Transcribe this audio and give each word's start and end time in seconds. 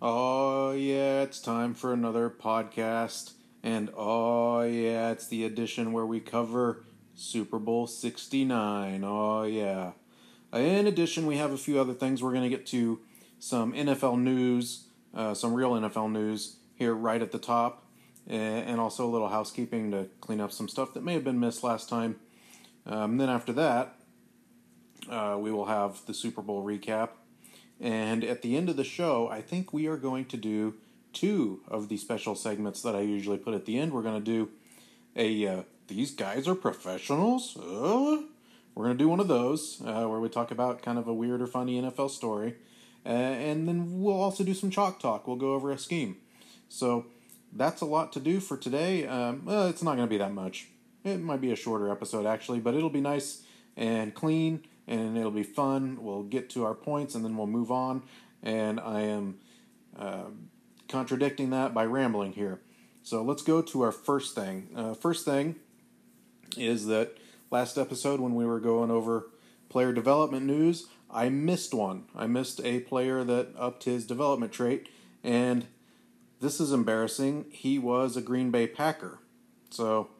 Oh, 0.00 0.70
yeah, 0.70 1.22
it's 1.22 1.40
time 1.40 1.74
for 1.74 1.92
another 1.92 2.30
podcast. 2.30 3.32
And 3.64 3.90
oh, 3.96 4.62
yeah, 4.62 5.10
it's 5.10 5.26
the 5.26 5.44
edition 5.44 5.92
where 5.92 6.06
we 6.06 6.20
cover 6.20 6.84
Super 7.16 7.58
Bowl 7.58 7.88
69. 7.88 9.02
Oh, 9.02 9.42
yeah. 9.42 9.92
In 10.52 10.86
addition, 10.86 11.26
we 11.26 11.38
have 11.38 11.52
a 11.52 11.56
few 11.56 11.80
other 11.80 11.94
things. 11.94 12.22
We're 12.22 12.32
going 12.32 12.48
to 12.48 12.48
get 12.48 12.64
to 12.66 13.00
some 13.40 13.72
NFL 13.72 14.20
news, 14.20 14.84
uh, 15.12 15.34
some 15.34 15.52
real 15.52 15.72
NFL 15.72 16.12
news 16.12 16.58
here 16.76 16.94
right 16.94 17.20
at 17.20 17.32
the 17.32 17.38
top, 17.40 17.84
and 18.28 18.80
also 18.80 19.04
a 19.04 19.10
little 19.10 19.30
housekeeping 19.30 19.90
to 19.90 20.08
clean 20.20 20.40
up 20.40 20.52
some 20.52 20.68
stuff 20.68 20.94
that 20.94 21.02
may 21.02 21.14
have 21.14 21.24
been 21.24 21.40
missed 21.40 21.64
last 21.64 21.88
time. 21.88 22.20
Um, 22.86 23.16
then 23.16 23.28
after 23.28 23.52
that, 23.54 23.96
uh, 25.10 25.36
we 25.40 25.50
will 25.50 25.66
have 25.66 26.06
the 26.06 26.14
Super 26.14 26.40
Bowl 26.40 26.64
recap. 26.64 27.10
And 27.80 28.24
at 28.24 28.42
the 28.42 28.56
end 28.56 28.68
of 28.68 28.76
the 28.76 28.84
show, 28.84 29.28
I 29.28 29.40
think 29.40 29.72
we 29.72 29.86
are 29.86 29.96
going 29.96 30.24
to 30.26 30.36
do 30.36 30.74
two 31.12 31.60
of 31.68 31.88
the 31.88 31.96
special 31.96 32.34
segments 32.34 32.82
that 32.82 32.94
I 32.94 33.00
usually 33.00 33.38
put 33.38 33.54
at 33.54 33.66
the 33.66 33.78
end. 33.78 33.92
We're 33.92 34.02
going 34.02 34.22
to 34.22 34.30
do 34.30 34.50
a 35.16 35.46
uh, 35.46 35.62
These 35.86 36.12
Guys 36.12 36.48
Are 36.48 36.54
Professionals? 36.54 37.56
Uh? 37.56 38.22
We're 38.74 38.84
going 38.84 38.98
to 38.98 39.02
do 39.02 39.08
one 39.08 39.20
of 39.20 39.28
those 39.28 39.80
uh, 39.84 40.06
where 40.06 40.20
we 40.20 40.28
talk 40.28 40.50
about 40.50 40.82
kind 40.82 40.98
of 40.98 41.08
a 41.08 41.14
weird 41.14 41.42
or 41.42 41.46
funny 41.46 41.80
NFL 41.80 42.10
story. 42.10 42.54
Uh, 43.04 43.08
and 43.08 43.66
then 43.66 44.00
we'll 44.00 44.20
also 44.20 44.44
do 44.44 44.54
some 44.54 44.70
chalk 44.70 45.00
talk. 45.00 45.26
We'll 45.26 45.36
go 45.36 45.54
over 45.54 45.72
a 45.72 45.78
scheme. 45.78 46.16
So 46.68 47.06
that's 47.52 47.80
a 47.80 47.86
lot 47.86 48.12
to 48.12 48.20
do 48.20 48.38
for 48.40 48.56
today. 48.56 49.06
Um, 49.06 49.44
well, 49.44 49.66
it's 49.66 49.82
not 49.82 49.96
going 49.96 50.06
to 50.06 50.10
be 50.10 50.18
that 50.18 50.32
much. 50.32 50.68
It 51.04 51.20
might 51.20 51.40
be 51.40 51.50
a 51.50 51.56
shorter 51.56 51.90
episode, 51.90 52.26
actually, 52.26 52.60
but 52.60 52.74
it'll 52.74 52.90
be 52.90 53.00
nice 53.00 53.42
and 53.76 54.14
clean 54.14 54.64
and 54.88 55.16
it'll 55.16 55.30
be 55.30 55.42
fun. 55.42 55.98
We'll 56.00 56.22
get 56.24 56.50
to 56.50 56.64
our 56.64 56.74
points 56.74 57.14
and 57.14 57.24
then 57.24 57.36
we'll 57.36 57.46
move 57.46 57.70
on. 57.70 58.02
And 58.42 58.80
I 58.80 59.02
am 59.02 59.38
uh, 59.96 60.24
contradicting 60.88 61.50
that 61.50 61.74
by 61.74 61.84
rambling 61.84 62.32
here. 62.32 62.60
So 63.02 63.22
let's 63.22 63.42
go 63.42 63.62
to 63.62 63.82
our 63.82 63.92
first 63.92 64.34
thing. 64.34 64.68
Uh, 64.74 64.94
first 64.94 65.24
thing 65.24 65.56
is 66.56 66.86
that 66.86 67.16
last 67.50 67.78
episode 67.78 68.20
when 68.20 68.34
we 68.34 68.44
were 68.44 68.60
going 68.60 68.90
over 68.90 69.28
player 69.68 69.92
development 69.92 70.46
news, 70.46 70.86
I 71.10 71.28
missed 71.28 71.72
one. 71.74 72.04
I 72.14 72.26
missed 72.26 72.60
a 72.64 72.80
player 72.80 73.24
that 73.24 73.48
upped 73.56 73.84
his 73.84 74.06
development 74.06 74.52
trait, 74.52 74.88
and 75.24 75.66
this 76.40 76.60
is 76.60 76.72
embarrassing. 76.72 77.46
He 77.50 77.78
was 77.78 78.16
a 78.16 78.20
Green 78.20 78.50
Bay 78.50 78.66
Packer. 78.66 79.18
So, 79.70 80.10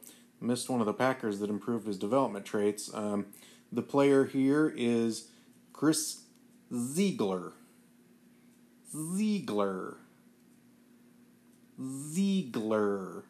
missed 0.41 0.69
one 0.69 0.79
of 0.79 0.85
the 0.85 0.93
Packers 0.93 1.39
that 1.39 1.49
improved 1.49 1.85
his 1.85 1.97
development 1.97 2.45
traits. 2.45 2.89
Um, 2.93 3.27
the 3.71 3.81
player 3.81 4.25
here 4.25 4.73
is 4.75 5.27
Chris 5.73 6.21
Ziegler. 6.73 7.53
Ziegler. 8.91 9.97
Ziegler. 11.81 13.23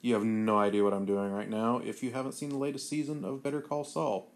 You 0.00 0.14
have 0.14 0.24
no 0.24 0.58
idea 0.58 0.84
what 0.84 0.94
I'm 0.94 1.04
doing 1.04 1.32
right 1.32 1.50
now 1.50 1.80
if 1.84 2.02
you 2.02 2.12
haven't 2.12 2.32
seen 2.32 2.50
the 2.50 2.56
latest 2.56 2.88
season 2.88 3.24
of 3.24 3.42
Better 3.42 3.60
Call 3.60 3.84
Saul. 3.84 4.30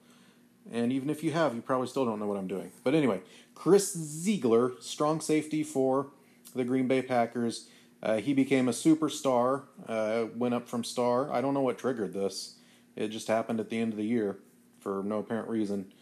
And 0.71 0.93
even 0.93 1.09
if 1.09 1.23
you 1.23 1.33
have, 1.33 1.55
you 1.55 1.63
probably 1.63 1.87
still 1.87 2.05
don't 2.05 2.19
know 2.19 2.27
what 2.27 2.37
I'm 2.37 2.49
doing. 2.49 2.73
But 2.85 2.95
anyway, 2.95 3.23
Chris 3.55 3.97
Ziegler, 3.97 4.73
strong 4.81 5.21
safety 5.21 5.63
for 5.63 6.09
the 6.55 6.65
Green 6.65 6.89
Bay 6.89 7.03
Packers. 7.03 7.69
Uh, 8.03 8.17
he 8.17 8.35
became 8.35 8.69
a 8.69 8.73
superstar, 8.73 9.65
uh, 9.87 10.25
went 10.35 10.55
up 10.55 10.69
from 10.69 10.85
star. 10.85 11.33
I 11.33 11.41
don't 11.41 11.55
know 11.55 11.61
what 11.61 11.79
triggered 11.79 12.13
this. 12.13 12.57
It 12.97 13.09
just 13.09 13.29
happened 13.29 13.61
at 13.61 13.71
the 13.71 13.79
end 13.79 13.93
of 13.93 13.97
the 13.97 14.05
year 14.05 14.39
for 14.81 15.03
no 15.05 15.19
apparent 15.19 15.49
reason. 15.49 15.93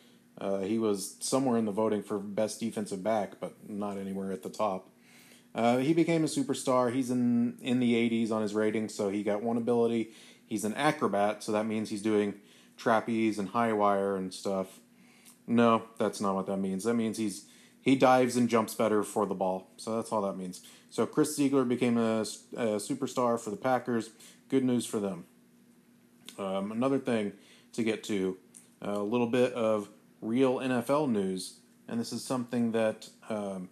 Uh, 0.40 0.60
he 0.60 0.78
was 0.78 1.16
somewhere 1.20 1.58
in 1.58 1.64
the 1.64 1.72
voting 1.72 2.02
for 2.02 2.18
best 2.18 2.60
defensive 2.60 3.02
back, 3.02 3.40
but 3.40 3.68
not 3.68 3.98
anywhere 3.98 4.32
at 4.32 4.42
the 4.42 4.48
top. 4.48 4.88
Uh, 5.54 5.78
he 5.78 5.92
became 5.92 6.22
a 6.22 6.28
superstar. 6.28 6.92
He's 6.92 7.10
in 7.10 7.58
in 7.60 7.80
the 7.80 7.94
80s 7.94 8.30
on 8.30 8.42
his 8.42 8.54
rating, 8.54 8.88
so 8.88 9.08
he 9.08 9.22
got 9.22 9.42
one 9.42 9.56
ability. 9.56 10.12
He's 10.46 10.64
an 10.64 10.74
acrobat, 10.74 11.42
so 11.42 11.52
that 11.52 11.66
means 11.66 11.90
he's 11.90 12.02
doing 12.02 12.34
trapeze 12.76 13.38
and 13.38 13.48
high 13.48 13.72
wire 13.72 14.16
and 14.16 14.32
stuff. 14.32 14.78
No, 15.46 15.82
that's 15.98 16.20
not 16.20 16.34
what 16.34 16.46
that 16.46 16.58
means. 16.58 16.84
That 16.84 16.94
means 16.94 17.18
he's 17.18 17.46
he 17.80 17.96
dives 17.96 18.36
and 18.36 18.48
jumps 18.48 18.74
better 18.74 19.02
for 19.02 19.26
the 19.26 19.34
ball. 19.34 19.70
So 19.76 19.96
that's 19.96 20.12
all 20.12 20.22
that 20.22 20.36
means. 20.36 20.60
So 20.90 21.06
Chris 21.06 21.34
Ziegler 21.34 21.64
became 21.64 21.96
a, 21.96 22.20
a 22.20 22.76
superstar 22.76 23.40
for 23.40 23.50
the 23.50 23.56
Packers. 23.56 24.10
Good 24.48 24.64
news 24.64 24.86
for 24.86 25.00
them. 25.00 25.24
Um, 26.38 26.70
another 26.70 26.98
thing 26.98 27.32
to 27.72 27.82
get 27.82 28.04
to 28.04 28.36
a 28.80 28.98
little 28.98 29.26
bit 29.26 29.52
of 29.52 29.88
real 30.20 30.56
NFL 30.56 31.10
news, 31.10 31.60
and 31.86 32.00
this 32.00 32.12
is 32.12 32.24
something 32.24 32.72
that 32.72 33.08
um, 33.28 33.68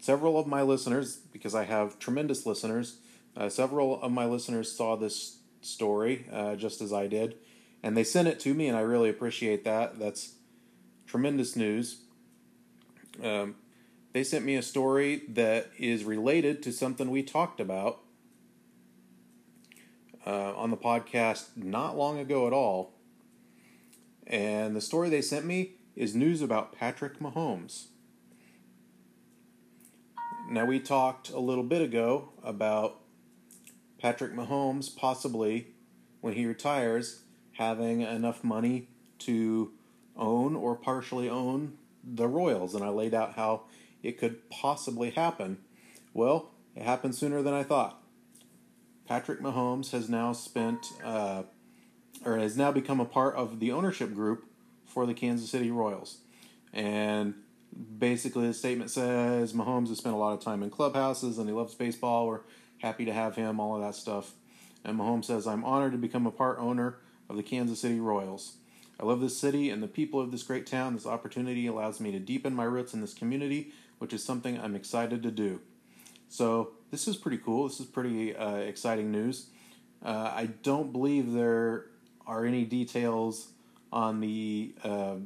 several 0.00 0.38
of 0.38 0.46
my 0.46 0.62
listeners, 0.62 1.16
because 1.32 1.54
I 1.54 1.64
have 1.64 1.98
tremendous 1.98 2.46
listeners, 2.46 2.98
uh, 3.36 3.48
several 3.48 4.00
of 4.02 4.12
my 4.12 4.26
listeners 4.26 4.70
saw 4.70 4.96
this 4.96 5.38
story 5.60 6.26
uh, 6.32 6.56
just 6.56 6.80
as 6.80 6.92
I 6.92 7.06
did, 7.06 7.36
and 7.82 7.96
they 7.96 8.04
sent 8.04 8.28
it 8.28 8.40
to 8.40 8.54
me, 8.54 8.68
and 8.68 8.76
I 8.76 8.80
really 8.80 9.08
appreciate 9.08 9.64
that. 9.64 9.98
That's 9.98 10.34
tremendous 11.06 11.56
news. 11.56 12.02
Um, 13.22 13.56
they 14.12 14.24
sent 14.24 14.44
me 14.44 14.56
a 14.56 14.62
story 14.62 15.22
that 15.28 15.70
is 15.78 16.04
related 16.04 16.62
to 16.64 16.72
something 16.72 17.10
we 17.10 17.22
talked 17.22 17.60
about 17.60 18.00
uh, 20.26 20.54
on 20.54 20.70
the 20.70 20.76
podcast 20.76 21.56
not 21.56 21.96
long 21.96 22.18
ago 22.18 22.46
at 22.46 22.52
all. 22.52 22.97
And 24.28 24.76
the 24.76 24.82
story 24.82 25.08
they 25.08 25.22
sent 25.22 25.46
me 25.46 25.72
is 25.96 26.14
news 26.14 26.42
about 26.42 26.72
Patrick 26.72 27.18
Mahomes. 27.18 27.86
Now, 30.50 30.66
we 30.66 30.80
talked 30.80 31.30
a 31.30 31.40
little 31.40 31.64
bit 31.64 31.80
ago 31.80 32.28
about 32.42 33.00
Patrick 33.98 34.34
Mahomes 34.34 34.94
possibly, 34.94 35.68
when 36.20 36.34
he 36.34 36.46
retires, 36.46 37.22
having 37.52 38.02
enough 38.02 38.44
money 38.44 38.88
to 39.20 39.72
own 40.16 40.54
or 40.54 40.76
partially 40.76 41.28
own 41.28 41.78
the 42.04 42.28
Royals. 42.28 42.74
And 42.74 42.84
I 42.84 42.88
laid 42.88 43.14
out 43.14 43.34
how 43.34 43.62
it 44.02 44.18
could 44.18 44.48
possibly 44.50 45.10
happen. 45.10 45.58
Well, 46.12 46.50
it 46.76 46.82
happened 46.82 47.14
sooner 47.14 47.42
than 47.42 47.54
I 47.54 47.62
thought. 47.62 48.02
Patrick 49.06 49.40
Mahomes 49.40 49.90
has 49.92 50.08
now 50.08 50.32
spent 50.32 50.86
uh, 51.02 51.44
or 52.24 52.38
has 52.38 52.56
now 52.56 52.72
become 52.72 53.00
a 53.00 53.04
part 53.04 53.34
of 53.36 53.60
the 53.60 53.72
ownership 53.72 54.14
group 54.14 54.44
for 54.86 55.06
the 55.06 55.14
Kansas 55.14 55.50
City 55.50 55.70
Royals. 55.70 56.18
And 56.72 57.34
basically, 57.98 58.46
the 58.46 58.54
statement 58.54 58.90
says 58.90 59.52
Mahomes 59.52 59.88
has 59.88 59.98
spent 59.98 60.14
a 60.14 60.18
lot 60.18 60.32
of 60.32 60.40
time 60.40 60.62
in 60.62 60.70
clubhouses 60.70 61.38
and 61.38 61.48
he 61.48 61.54
loves 61.54 61.74
baseball. 61.74 62.26
We're 62.26 62.40
happy 62.78 63.04
to 63.04 63.12
have 63.12 63.36
him, 63.36 63.60
all 63.60 63.76
of 63.76 63.82
that 63.82 63.94
stuff. 63.94 64.32
And 64.84 64.98
Mahomes 64.98 65.26
says, 65.26 65.46
I'm 65.46 65.64
honored 65.64 65.92
to 65.92 65.98
become 65.98 66.26
a 66.26 66.30
part 66.30 66.58
owner 66.58 66.98
of 67.28 67.36
the 67.36 67.42
Kansas 67.42 67.80
City 67.80 68.00
Royals. 68.00 68.54
I 69.00 69.04
love 69.04 69.20
this 69.20 69.38
city 69.38 69.70
and 69.70 69.82
the 69.82 69.88
people 69.88 70.20
of 70.20 70.32
this 70.32 70.42
great 70.42 70.66
town. 70.66 70.94
This 70.94 71.06
opportunity 71.06 71.66
allows 71.66 72.00
me 72.00 72.10
to 72.12 72.18
deepen 72.18 72.54
my 72.54 72.64
roots 72.64 72.94
in 72.94 73.00
this 73.00 73.14
community, 73.14 73.72
which 73.98 74.12
is 74.12 74.24
something 74.24 74.58
I'm 74.58 74.74
excited 74.74 75.22
to 75.22 75.30
do. 75.30 75.60
So, 76.28 76.72
this 76.90 77.06
is 77.06 77.16
pretty 77.16 77.38
cool. 77.38 77.68
This 77.68 77.80
is 77.80 77.86
pretty 77.86 78.34
uh, 78.34 78.56
exciting 78.56 79.10
news. 79.10 79.46
Uh, 80.04 80.32
I 80.34 80.46
don't 80.62 80.92
believe 80.92 81.32
there 81.32 81.86
are 82.28 82.44
any 82.44 82.64
details 82.64 83.48
on 83.90 84.20
the 84.20 84.74
uh, 84.84 85.16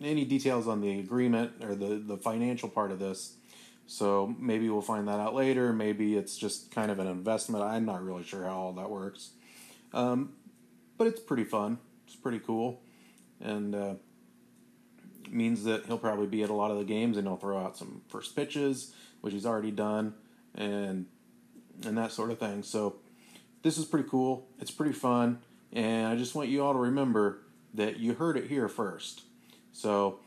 any 0.00 0.24
details 0.24 0.68
on 0.68 0.80
the 0.80 1.00
agreement 1.00 1.52
or 1.64 1.74
the 1.74 1.96
the 1.96 2.16
financial 2.16 2.68
part 2.68 2.92
of 2.92 3.00
this. 3.00 3.34
So 3.86 4.34
maybe 4.38 4.68
we'll 4.68 4.80
find 4.80 5.08
that 5.08 5.18
out 5.18 5.34
later. 5.34 5.72
Maybe 5.72 6.16
it's 6.16 6.36
just 6.36 6.70
kind 6.70 6.90
of 6.90 6.98
an 7.00 7.08
investment. 7.08 7.64
I'm 7.64 7.84
not 7.84 8.04
really 8.04 8.22
sure 8.22 8.44
how 8.44 8.56
all 8.56 8.72
that 8.74 8.90
works, 8.90 9.30
um, 9.92 10.34
but 10.98 11.08
it's 11.08 11.20
pretty 11.20 11.44
fun. 11.44 11.78
It's 12.06 12.14
pretty 12.14 12.38
cool, 12.38 12.80
and 13.40 13.74
uh, 13.74 13.94
means 15.30 15.64
that 15.64 15.86
he'll 15.86 15.98
probably 15.98 16.26
be 16.26 16.42
at 16.42 16.50
a 16.50 16.54
lot 16.54 16.70
of 16.70 16.78
the 16.78 16.84
games 16.84 17.16
and 17.16 17.26
he'll 17.26 17.36
throw 17.36 17.58
out 17.58 17.76
some 17.76 18.02
first 18.08 18.36
pitches, 18.36 18.94
which 19.20 19.32
he's 19.32 19.46
already 19.46 19.70
done, 19.70 20.14
and 20.54 21.06
and 21.84 21.96
that 21.96 22.12
sort 22.12 22.30
of 22.30 22.38
thing. 22.38 22.62
So 22.62 22.96
this 23.62 23.78
is 23.78 23.84
pretty 23.84 24.08
cool. 24.08 24.46
It's 24.60 24.70
pretty 24.70 24.92
fun. 24.92 25.40
And 25.72 26.06
I 26.06 26.16
just 26.16 26.34
want 26.34 26.48
you 26.48 26.62
all 26.62 26.72
to 26.72 26.78
remember 26.78 27.38
that 27.74 27.98
you 27.98 28.14
heard 28.14 28.36
it 28.36 28.48
here 28.48 28.68
first. 28.68 29.22
So 29.72 30.18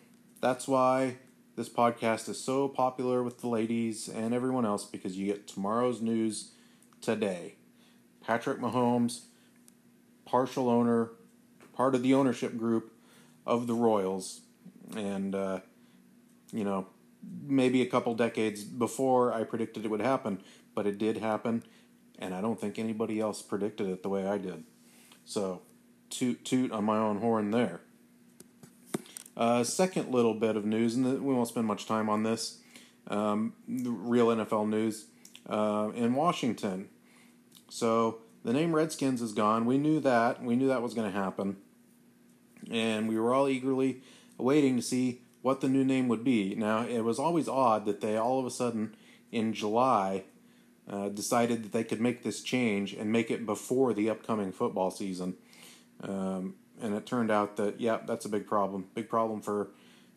that's 0.42 0.68
why 0.68 1.18
this 1.56 1.70
podcast 1.70 2.28
is 2.28 2.42
so 2.42 2.68
popular 2.68 3.24
with 3.24 3.40
the 3.40 3.48
ladies 3.48 4.10
and 4.10 4.34
everyone 4.34 4.66
else 4.66 4.86
because 4.86 5.18
you 5.18 5.28
get 5.28 5.48
tomorrow's 5.48 6.02
news 6.02 6.52
today. 7.00 7.56
Patrick 8.26 8.60
Mahomes, 8.60 9.26
partial 10.26 10.70
owner, 10.70 11.12
part 11.74 11.94
of 11.94 12.02
the 12.02 12.14
ownership 12.14 12.58
group 12.58 12.92
of 13.46 13.68
the 13.68 13.76
Royals. 13.76 14.42
And, 14.96 15.36
uh, 15.36 15.60
you 16.52 16.64
know, 16.64 16.88
maybe 17.46 17.82
a 17.84 17.86
couple 17.86 18.16
decades 18.16 18.64
before 18.64 19.32
I 19.32 19.44
predicted 19.44 19.86
it 19.86 19.90
would 19.90 20.02
happen, 20.02 20.42
but 20.74 20.88
it 20.88 20.98
did 20.98 21.18
happen. 21.18 21.64
And 22.18 22.34
I 22.34 22.42
don't 22.42 22.60
think 22.60 22.80
anybody 22.80 23.20
else 23.20 23.42
predicted 23.42 23.88
it 23.88 24.02
the 24.02 24.10
way 24.10 24.28
I 24.28 24.38
did. 24.38 24.64
So, 25.26 25.62
toot 26.10 26.46
toot 26.46 26.72
on 26.72 26.86
my 26.86 26.98
own 26.98 27.18
horn 27.20 27.52
there. 27.52 27.82
Uh, 29.36 29.64
second 29.64 30.12
little 30.12 30.34
bit 30.34 30.56
of 30.56 30.66
news, 30.66 30.96
and 30.96 31.06
we 31.24 31.34
won't 31.34 31.48
spend 31.50 31.68
much 31.68 31.86
time 31.86 32.10
on 32.10 32.24
this. 32.24 32.60
um, 33.08 33.54
real 33.68 34.28
NFL 34.28 34.70
news 34.70 35.06
uh, 35.50 35.92
in 35.96 36.14
Washington. 36.16 36.90
So 37.70 38.20
the 38.44 38.54
name 38.54 38.74
Redskins 38.76 39.22
is 39.22 39.34
gone. 39.34 39.66
We 39.66 39.78
knew 39.78 40.00
that. 40.00 40.44
We 40.44 40.56
knew 40.56 40.68
that 40.68 40.82
was 40.82 40.94
going 40.94 41.12
to 41.12 41.18
happen. 41.18 41.58
And 42.72 43.08
we 43.08 43.20
were 43.20 43.34
all 43.34 43.48
eagerly 43.48 44.02
waiting 44.38 44.76
to 44.78 44.82
see 44.82 45.22
what 45.42 45.62
the 45.62 45.70
new 45.70 45.84
name 45.84 46.08
would 46.08 46.24
be. 46.24 46.56
Now, 46.56 46.82
it 46.86 47.02
was 47.02 47.20
always 47.20 47.48
odd 47.48 47.86
that 47.86 48.02
they 48.02 48.18
all 48.18 48.40
of 48.40 48.46
a 48.46 48.52
sudden 48.52 48.96
in 49.32 49.54
July 49.54 50.24
uh, 50.90 51.10
decided 51.10 51.64
that 51.64 51.72
they 51.72 51.84
could 51.84 52.02
make 52.02 52.24
this 52.24 52.42
change 52.42 52.94
and 52.94 53.12
make 53.12 53.32
it 53.32 53.46
before 53.46 53.94
the 53.94 54.10
upcoming 54.10 54.52
football 54.52 54.92
season. 54.92 55.36
Um, 56.02 56.56
and 56.82 56.94
it 56.94 57.06
turned 57.06 57.32
out 57.32 57.58
that, 57.58 57.80
yeah, 57.80 58.00
that's 58.06 58.26
a 58.26 58.30
big 58.30 58.46
problem. 58.46 58.88
Big 58.94 59.10
problem 59.10 59.42
for 59.42 59.72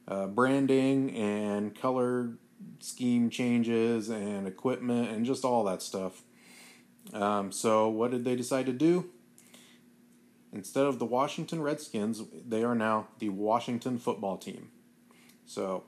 uh, 0.06 0.26
branding 0.26 1.15
and 1.15 1.75
color 1.75 2.32
scheme 2.81 3.31
changes 3.31 4.09
and 4.09 4.47
equipment 4.47 5.11
and 5.11 5.25
just 5.25 5.44
all 5.44 5.65
that 5.65 5.82
stuff. 5.82 6.23
Um, 7.12 7.53
so, 7.53 7.88
what 7.88 8.11
did 8.11 8.25
they 8.25 8.37
decide 8.37 8.67
to 8.67 8.73
do? 8.73 9.09
Instead 10.53 10.85
of 10.85 10.99
the 10.99 11.05
Washington 11.05 11.62
Redskins, 11.62 12.23
they 12.47 12.65
are 12.65 12.75
now 12.75 13.09
the 13.19 13.29
Washington 13.29 13.99
football 13.99 14.37
team. 14.37 14.70
So, 15.47 15.85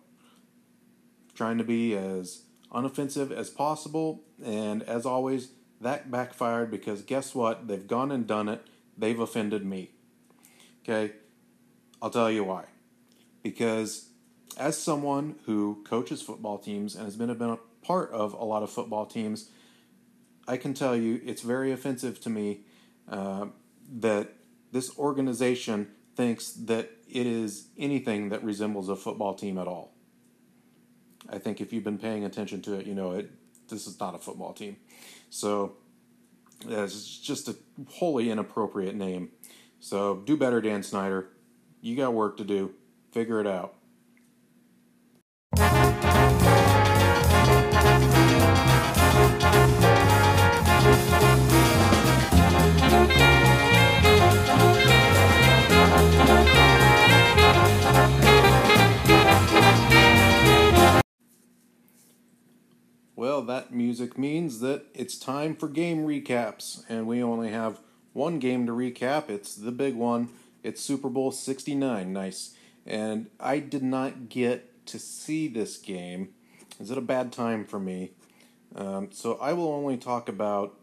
trying 1.34 1.58
to 1.58 1.64
be 1.64 1.94
as 1.94 2.42
unoffensive 2.72 3.30
as 3.30 3.50
possible, 3.50 4.22
and 4.44 4.82
as 4.84 5.06
always, 5.06 5.50
that 5.80 6.10
backfired 6.10 6.70
because 6.70 7.02
guess 7.02 7.34
what? 7.34 7.66
They've 7.68 7.86
gone 7.86 8.12
and 8.12 8.26
done 8.26 8.48
it. 8.48 8.66
They've 8.96 9.18
offended 9.18 9.64
me. 9.64 9.90
Okay? 10.82 11.14
I'll 12.02 12.10
tell 12.10 12.30
you 12.30 12.44
why. 12.44 12.64
Because 13.42 14.10
as 14.56 14.76
someone 14.76 15.36
who 15.46 15.82
coaches 15.84 16.20
football 16.22 16.58
teams 16.58 16.94
and 16.94 17.04
has 17.04 17.16
been 17.16 17.30
a 17.30 17.58
part 17.82 18.10
of 18.12 18.34
a 18.34 18.44
lot 18.44 18.62
of 18.62 18.70
football 18.70 19.06
teams, 19.06 19.50
I 20.46 20.56
can 20.56 20.74
tell 20.74 20.96
you 20.96 21.20
it's 21.24 21.42
very 21.42 21.72
offensive 21.72 22.20
to 22.22 22.30
me 22.30 22.60
uh, 23.08 23.46
that 24.00 24.34
this 24.72 24.96
organization 24.98 25.88
thinks 26.14 26.52
that 26.52 26.90
it 27.08 27.26
is 27.26 27.68
anything 27.78 28.28
that 28.28 28.44
resembles 28.44 28.88
a 28.88 28.96
football 28.96 29.34
team 29.34 29.58
at 29.58 29.66
all. 29.66 29.94
I 31.28 31.38
think 31.38 31.60
if 31.60 31.72
you've 31.72 31.84
been 31.84 31.98
paying 31.98 32.24
attention 32.24 32.62
to 32.62 32.74
it, 32.74 32.86
you 32.86 32.94
know 32.94 33.12
it. 33.12 33.30
This 33.68 33.86
is 33.86 34.00
not 34.00 34.14
a 34.14 34.18
football 34.18 34.52
team, 34.52 34.76
so 35.28 35.76
it's 36.66 37.18
just 37.18 37.48
a 37.48 37.56
wholly 37.88 38.30
inappropriate 38.30 38.94
name. 38.94 39.30
So 39.78 40.16
do 40.16 40.36
better, 40.36 40.60
Dan 40.60 40.82
Snyder. 40.82 41.30
You 41.80 41.96
got 41.96 42.12
work 42.12 42.36
to 42.38 42.44
do. 42.44 42.74
Figure 43.12 43.40
it 43.40 43.46
out. 43.46 43.74
That 63.42 63.72
music 63.72 64.18
means 64.18 64.60
that 64.60 64.84
it's 64.94 65.18
time 65.18 65.54
for 65.54 65.68
game 65.68 66.06
recaps, 66.06 66.84
and 66.88 67.06
we 67.06 67.22
only 67.22 67.50
have 67.50 67.80
one 68.12 68.38
game 68.38 68.66
to 68.66 68.72
recap. 68.72 69.28
It's 69.28 69.54
the 69.54 69.72
big 69.72 69.94
one. 69.94 70.28
It's 70.62 70.80
Super 70.80 71.08
Bowl 71.08 71.32
69. 71.32 72.12
Nice. 72.12 72.54
And 72.86 73.28
I 73.38 73.58
did 73.58 73.82
not 73.82 74.28
get 74.28 74.86
to 74.86 74.98
see 74.98 75.48
this 75.48 75.76
game. 75.76 76.30
Is 76.78 76.90
it 76.90 76.98
a 76.98 77.02
bad 77.02 77.32
time 77.32 77.64
for 77.64 77.78
me? 77.78 78.12
Um, 78.74 79.10
so 79.12 79.36
I 79.40 79.52
will 79.52 79.72
only 79.72 79.96
talk 79.96 80.28
about 80.28 80.78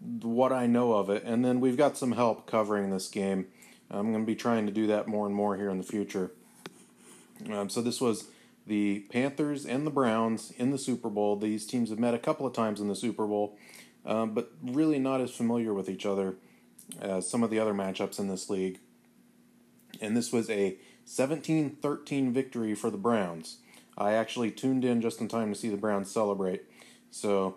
what 0.00 0.52
I 0.52 0.66
know 0.66 0.94
of 0.94 1.10
it, 1.10 1.24
and 1.24 1.44
then 1.44 1.60
we've 1.60 1.76
got 1.76 1.96
some 1.96 2.12
help 2.12 2.46
covering 2.46 2.90
this 2.90 3.08
game. 3.08 3.46
I'm 3.90 4.12
going 4.12 4.24
to 4.24 4.26
be 4.26 4.36
trying 4.36 4.66
to 4.66 4.72
do 4.72 4.86
that 4.86 5.08
more 5.08 5.26
and 5.26 5.34
more 5.34 5.56
here 5.56 5.68
in 5.68 5.78
the 5.78 5.84
future. 5.84 6.30
Um, 7.50 7.68
so 7.68 7.82
this 7.82 8.00
was 8.00 8.28
the 8.70 9.00
Panthers 9.10 9.66
and 9.66 9.84
the 9.84 9.90
Browns 9.90 10.52
in 10.52 10.70
the 10.70 10.78
Super 10.78 11.10
Bowl. 11.10 11.34
These 11.34 11.66
teams 11.66 11.90
have 11.90 11.98
met 11.98 12.14
a 12.14 12.18
couple 12.18 12.46
of 12.46 12.52
times 12.52 12.80
in 12.80 12.86
the 12.86 12.94
Super 12.94 13.26
Bowl, 13.26 13.58
um, 14.06 14.32
but 14.32 14.52
really 14.62 15.00
not 15.00 15.20
as 15.20 15.32
familiar 15.32 15.74
with 15.74 15.88
each 15.88 16.06
other 16.06 16.36
as 17.00 17.28
some 17.28 17.42
of 17.42 17.50
the 17.50 17.58
other 17.58 17.74
matchups 17.74 18.20
in 18.20 18.28
this 18.28 18.48
league. 18.48 18.78
And 20.00 20.16
this 20.16 20.32
was 20.32 20.48
a 20.48 20.76
17 21.04 21.78
13 21.82 22.32
victory 22.32 22.76
for 22.76 22.90
the 22.90 22.96
Browns. 22.96 23.56
I 23.98 24.12
actually 24.12 24.52
tuned 24.52 24.84
in 24.84 25.00
just 25.00 25.20
in 25.20 25.26
time 25.26 25.52
to 25.52 25.58
see 25.58 25.68
the 25.68 25.76
Browns 25.76 26.08
celebrate, 26.08 26.62
so 27.10 27.56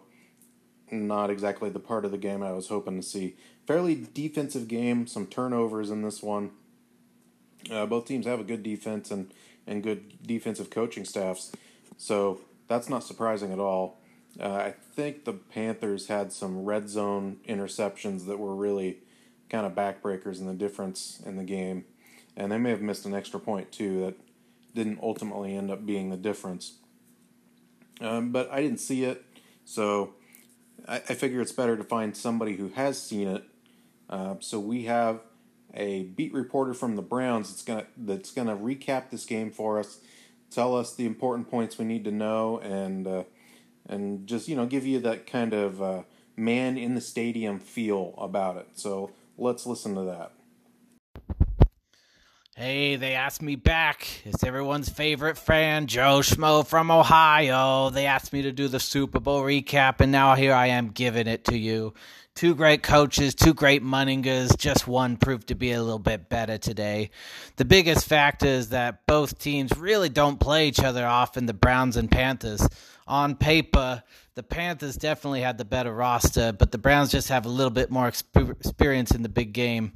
not 0.91 1.29
exactly 1.29 1.69
the 1.69 1.79
part 1.79 2.05
of 2.05 2.11
the 2.11 2.17
game 2.17 2.41
I 2.41 2.53
was 2.53 2.69
hoping 2.69 2.97
to 2.97 3.03
see. 3.03 3.35
Fairly 3.67 4.07
defensive 4.15 4.67
game, 4.67 5.05
some 5.05 5.27
turnovers 5.27 5.91
in 5.91 6.01
this 6.01 6.23
one. 6.23 6.53
Uh, 7.69 7.85
both 7.85 8.05
teams 8.05 8.25
have 8.25 8.39
a 8.39 8.43
good 8.43 8.63
defense 8.63 9.11
and 9.11 9.31
and 9.67 9.83
good 9.83 10.25
defensive 10.25 10.69
coaching 10.69 11.05
staffs. 11.05 11.51
So 11.97 12.41
that's 12.67 12.89
not 12.89 13.03
surprising 13.03 13.51
at 13.51 13.59
all. 13.59 13.99
Uh, 14.39 14.53
I 14.53 14.73
think 14.95 15.25
the 15.25 15.33
Panthers 15.33 16.07
had 16.07 16.31
some 16.31 16.65
red 16.65 16.89
zone 16.89 17.37
interceptions 17.47 18.25
that 18.25 18.39
were 18.39 18.55
really 18.55 18.99
kind 19.49 19.65
of 19.65 19.73
backbreakers 19.73 20.39
in 20.39 20.47
the 20.47 20.53
difference 20.53 21.21
in 21.25 21.37
the 21.37 21.43
game. 21.43 21.85
And 22.35 22.51
they 22.51 22.57
may 22.57 22.71
have 22.71 22.81
missed 22.81 23.05
an 23.05 23.13
extra 23.13 23.39
point, 23.39 23.71
too, 23.71 24.01
that 24.01 24.15
didn't 24.73 24.99
ultimately 25.03 25.55
end 25.55 25.69
up 25.69 25.85
being 25.85 26.09
the 26.09 26.17
difference. 26.17 26.73
Um, 28.01 28.31
but 28.31 28.51
I 28.51 28.61
didn't 28.61 28.79
see 28.79 29.03
it, 29.03 29.23
so 29.65 30.15
I, 30.87 30.95
I, 30.95 31.13
figure 31.13 31.39
it's 31.41 31.51
better 31.51 31.77
to 31.77 31.83
find 31.83 32.17
somebody 32.17 32.55
who 32.55 32.69
has 32.69 32.99
seen 32.99 33.27
it. 33.27 33.43
Uh, 34.09 34.35
so 34.39 34.59
we 34.59 34.85
have 34.85 35.21
a 35.73 36.03
beat 36.03 36.33
reporter 36.33 36.73
from 36.73 36.95
the 36.95 37.01
Browns 37.01 37.49
that's 37.49 37.63
gonna 37.63 37.85
that's 37.97 38.31
gonna 38.31 38.55
recap 38.55 39.09
this 39.09 39.25
game 39.25 39.51
for 39.51 39.79
us, 39.79 39.99
tell 40.51 40.75
us 40.75 40.93
the 40.95 41.05
important 41.05 41.49
points 41.49 41.77
we 41.77 41.85
need 41.85 42.03
to 42.03 42.11
know, 42.11 42.59
and 42.59 43.07
uh, 43.07 43.23
and 43.87 44.27
just 44.27 44.47
you 44.47 44.55
know 44.55 44.65
give 44.65 44.85
you 44.85 44.99
that 44.99 45.25
kind 45.25 45.53
of 45.53 45.81
uh, 45.81 46.03
man 46.35 46.77
in 46.77 46.95
the 46.95 47.01
stadium 47.01 47.59
feel 47.59 48.13
about 48.17 48.57
it. 48.57 48.67
So 48.73 49.11
let's 49.37 49.65
listen 49.65 49.95
to 49.95 50.03
that. 50.03 50.31
Hey, 52.55 52.97
they 52.97 53.15
asked 53.15 53.41
me 53.41 53.55
back. 53.55 54.07
It's 54.25 54.43
everyone's 54.43 54.87
favorite 54.87 55.39
fan, 55.39 55.87
Joe 55.87 56.19
Schmo 56.19 56.63
from 56.65 56.91
Ohio. 56.91 57.89
They 57.89 58.05
asked 58.05 58.31
me 58.31 58.43
to 58.43 58.51
do 58.51 58.67
the 58.67 58.79
Super 58.79 59.19
Bowl 59.19 59.41
recap, 59.41 60.01
and 60.01 60.11
now 60.11 60.35
here 60.35 60.53
I 60.53 60.67
am 60.67 60.89
giving 60.89 61.25
it 61.25 61.45
to 61.45 61.57
you. 61.57 61.95
Two 62.35 62.55
great 62.55 62.81
coaches, 62.81 63.35
two 63.35 63.53
great 63.53 63.83
Munningas, 63.83 64.57
just 64.57 64.87
one 64.87 65.17
proved 65.17 65.49
to 65.49 65.55
be 65.55 65.71
a 65.71 65.83
little 65.83 65.99
bit 65.99 66.29
better 66.29 66.57
today. 66.57 67.11
The 67.57 67.65
biggest 67.65 68.07
fact 68.07 68.41
is 68.41 68.69
that 68.69 69.05
both 69.05 69.37
teams 69.37 69.77
really 69.77 70.09
don't 70.09 70.39
play 70.39 70.67
each 70.67 70.79
other 70.79 71.05
often, 71.05 71.45
the 71.45 71.53
Browns 71.53 71.95
and 71.95 72.09
Panthers. 72.09 72.67
On 73.05 73.35
paper, 73.35 74.01
the 74.33 74.41
Panthers 74.41 74.95
definitely 74.95 75.41
had 75.41 75.59
the 75.59 75.65
better 75.65 75.93
roster, 75.93 76.51
but 76.51 76.71
the 76.71 76.79
Browns 76.79 77.11
just 77.11 77.29
have 77.29 77.45
a 77.45 77.49
little 77.49 77.69
bit 77.69 77.91
more 77.91 78.07
experience 78.07 79.11
in 79.11 79.21
the 79.21 79.29
big 79.29 79.53
game. 79.53 79.93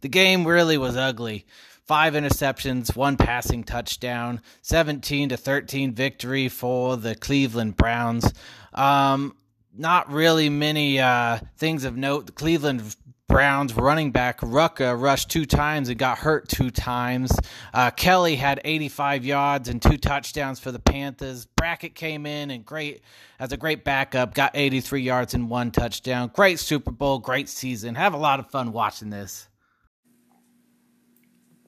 The 0.00 0.08
game 0.08 0.46
really 0.46 0.78
was 0.78 0.96
ugly 0.96 1.46
five 1.88 2.12
interceptions, 2.12 2.94
one 2.94 3.16
passing 3.16 3.64
touchdown, 3.64 4.42
17 4.60 5.30
to 5.30 5.38
13 5.38 5.94
victory 5.94 6.48
for 6.48 6.98
the 6.98 7.14
Cleveland 7.14 7.76
Browns. 7.76 8.30
Um, 8.74 9.34
not 9.78 10.10
really 10.10 10.50
many 10.50 10.98
uh, 10.98 11.38
things 11.56 11.84
of 11.84 11.96
note. 11.96 12.26
The 12.26 12.32
Cleveland 12.32 12.96
Browns 13.28 13.74
running 13.74 14.10
back 14.10 14.40
Rucker 14.42 14.96
rushed 14.96 15.30
two 15.30 15.44
times 15.44 15.88
and 15.90 15.98
got 15.98 16.18
hurt 16.18 16.48
two 16.48 16.70
times. 16.70 17.30
Uh, 17.72 17.90
Kelly 17.90 18.36
had 18.36 18.60
85 18.64 19.24
yards 19.24 19.68
and 19.68 19.80
two 19.80 19.98
touchdowns 19.98 20.58
for 20.58 20.72
the 20.72 20.78
Panthers. 20.78 21.46
Brackett 21.46 21.94
came 21.94 22.26
in 22.26 22.50
and 22.50 22.64
great 22.64 23.02
as 23.38 23.52
a 23.52 23.56
great 23.56 23.84
backup, 23.84 24.34
got 24.34 24.52
83 24.54 25.02
yards 25.02 25.34
and 25.34 25.50
one 25.50 25.70
touchdown. 25.70 26.30
Great 26.34 26.58
Super 26.58 26.90
Bowl, 26.90 27.18
great 27.18 27.48
season. 27.48 27.94
Have 27.94 28.14
a 28.14 28.18
lot 28.18 28.40
of 28.40 28.50
fun 28.50 28.72
watching 28.72 29.10
this. 29.10 29.48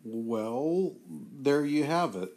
Well, 0.02 0.96
there 1.06 1.64
you 1.64 1.84
have 1.84 2.16
it. 2.16 2.30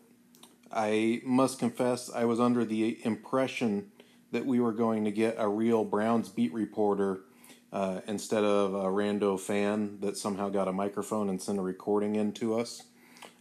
I 0.69 1.21
must 1.23 1.59
confess, 1.59 2.11
I 2.13 2.25
was 2.25 2.41
under 2.41 2.65
the 2.65 2.99
impression 3.05 3.92
that 4.33 4.45
we 4.45 4.59
were 4.59 4.73
going 4.73 5.05
to 5.05 5.11
get 5.11 5.35
a 5.37 5.47
real 5.47 5.85
Browns 5.85 6.27
beat 6.27 6.51
reporter 6.53 7.21
uh, 7.71 8.01
instead 8.07 8.43
of 8.43 8.73
a 8.73 8.85
rando 8.85 9.39
fan 9.39 9.99
that 10.01 10.17
somehow 10.17 10.49
got 10.49 10.67
a 10.67 10.73
microphone 10.73 11.29
and 11.29 11.41
sent 11.41 11.59
a 11.59 11.61
recording 11.61 12.15
in 12.15 12.33
to 12.33 12.59
us. 12.59 12.83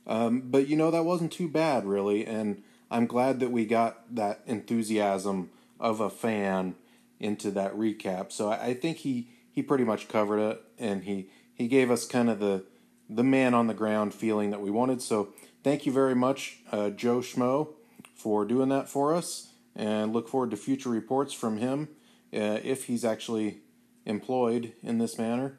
Um, 0.07 0.43
but 0.47 0.69
you 0.69 0.77
know, 0.77 0.91
that 0.91 1.05
wasn't 1.05 1.33
too 1.33 1.49
bad, 1.49 1.87
really, 1.87 2.27
and 2.27 2.63
I'm 2.91 3.07
glad 3.07 3.41
that 3.41 3.51
we 3.51 3.65
got 3.65 4.15
that 4.15 4.43
enthusiasm 4.47 5.51
of 5.81 6.01
a 6.01 6.11
fan 6.11 6.75
into 7.19 7.51
that 7.53 7.75
recap. 7.75 8.31
So 8.31 8.51
I, 8.51 8.67
I 8.67 8.75
think 8.75 8.99
he, 8.99 9.29
he 9.51 9.63
pretty 9.63 9.85
much 9.85 10.09
covered 10.09 10.41
it, 10.41 10.63
and 10.79 11.05
he, 11.05 11.31
he 11.55 11.69
gave 11.69 11.91
us 11.91 12.07
kind 12.07 12.29
of 12.29 12.39
the, 12.39 12.65
the 13.09 13.25
man 13.25 13.55
on 13.55 13.67
the 13.67 13.75
ground 13.75 14.13
feeling 14.13 14.51
that 14.51 14.61
we 14.61 14.71
wanted. 14.71 15.01
So 15.01 15.33
thank 15.63 15.87
you 15.87 15.93
very 15.93 16.15
much, 16.15 16.59
uh, 16.71 16.91
Joe 16.91 17.19
Schmo, 17.19 17.69
for 18.15 18.45
doing 18.45 18.69
that 18.69 18.89
for 18.89 19.15
us. 19.15 19.52
And 19.75 20.13
look 20.13 20.29
forward 20.29 20.51
to 20.51 20.57
future 20.57 20.91
reports 20.91 21.33
from 21.33 21.59
him 21.59 21.89
uh, 22.35 22.61
if 22.63 22.85
he's 22.85 23.05
actually 23.05 23.59
employed 24.05 24.73
in 24.83 24.99
this 24.99 25.19
manner. 25.19 25.59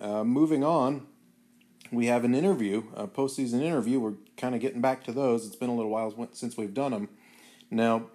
Uh, 0.00 0.24
moving 0.24 0.62
on, 0.62 1.06
we 1.90 2.06
have 2.06 2.24
an 2.24 2.34
interview, 2.34 2.84
a 2.94 3.06
postseason 3.06 3.62
interview. 3.62 3.98
We're 4.00 4.14
kind 4.36 4.54
of 4.54 4.60
getting 4.60 4.80
back 4.80 5.04
to 5.04 5.12
those. 5.12 5.46
It's 5.46 5.56
been 5.56 5.70
a 5.70 5.74
little 5.74 5.90
while 5.90 6.28
since 6.32 6.56
we've 6.56 6.74
done 6.74 6.92
them. 6.92 7.08
Now, 7.70 8.06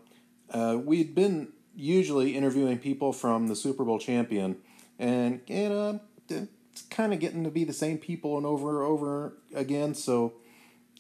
uh, 0.52 0.78
we'd 0.84 1.16
been 1.16 1.50
usually 1.76 2.36
interviewing 2.38 2.78
people 2.78 3.12
from 3.12 3.48
the 3.48 3.56
Super 3.56 3.84
Bowl 3.84 4.00
champion, 4.00 4.58
and 5.00 5.42
you 5.48 5.70
know, 5.70 6.00
it's 6.30 6.82
kind 6.90 7.14
of 7.14 7.20
getting 7.20 7.44
to 7.44 7.52
be 7.52 7.64
the 7.64 7.74
same 7.74 7.98
people 7.98 8.38
and 8.38 8.46
over 8.46 8.82
and 8.82 8.92
over 8.92 9.34
again. 9.54 9.94
So 9.96 10.34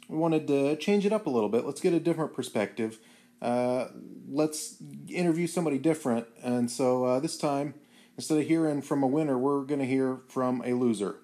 we 0.08 0.17
wanted 0.17 0.48
to 0.48 0.75
change 0.77 1.05
it 1.05 1.13
up 1.13 1.27
a 1.27 1.29
little 1.29 1.50
bit. 1.50 1.65
Let's 1.65 1.82
get 1.82 1.93
a 1.93 2.00
different 2.00 2.34
perspective. 2.34 3.00
Uh, 3.44 3.90
let's 4.30 4.78
interview 5.10 5.48
somebody 5.48 5.78
different. 5.78 6.28
And 6.42 6.72
so 6.72 7.04
uh, 7.04 7.20
this 7.20 7.38
time, 7.38 7.74
instead 8.18 8.38
of 8.38 8.48
hearing 8.48 8.82
from 8.82 9.04
a 9.04 9.08
winner, 9.08 9.38
we're 9.38 9.64
going 9.64 9.82
to 9.82 9.86
hear 9.86 10.22
from 10.30 10.64
a 10.66 10.74
loser. 10.74 11.18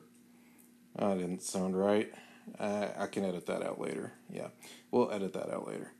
That 0.97 1.17
didn't 1.17 1.43
sound 1.43 1.79
right. 1.79 2.11
Uh, 2.59 2.89
I 2.97 3.07
can 3.07 3.23
edit 3.23 3.45
that 3.45 3.63
out 3.63 3.79
later. 3.79 4.13
Yeah, 4.29 4.49
we'll 4.91 5.11
edit 5.11 5.31
that 5.33 5.49
out 5.49 5.65
later. 5.65 5.93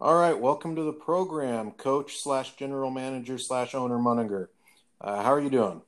All 0.00 0.16
right, 0.16 0.38
welcome 0.38 0.74
to 0.74 0.82
the 0.82 0.92
program, 0.92 1.70
Coach 1.70 2.16
slash 2.16 2.56
General 2.56 2.90
Manager 2.90 3.38
slash 3.38 3.74
Owner 3.74 3.98
Munninger. 3.98 4.48
Uh, 5.00 5.22
how 5.22 5.32
are 5.32 5.40
you 5.40 5.48
doing? 5.48 5.80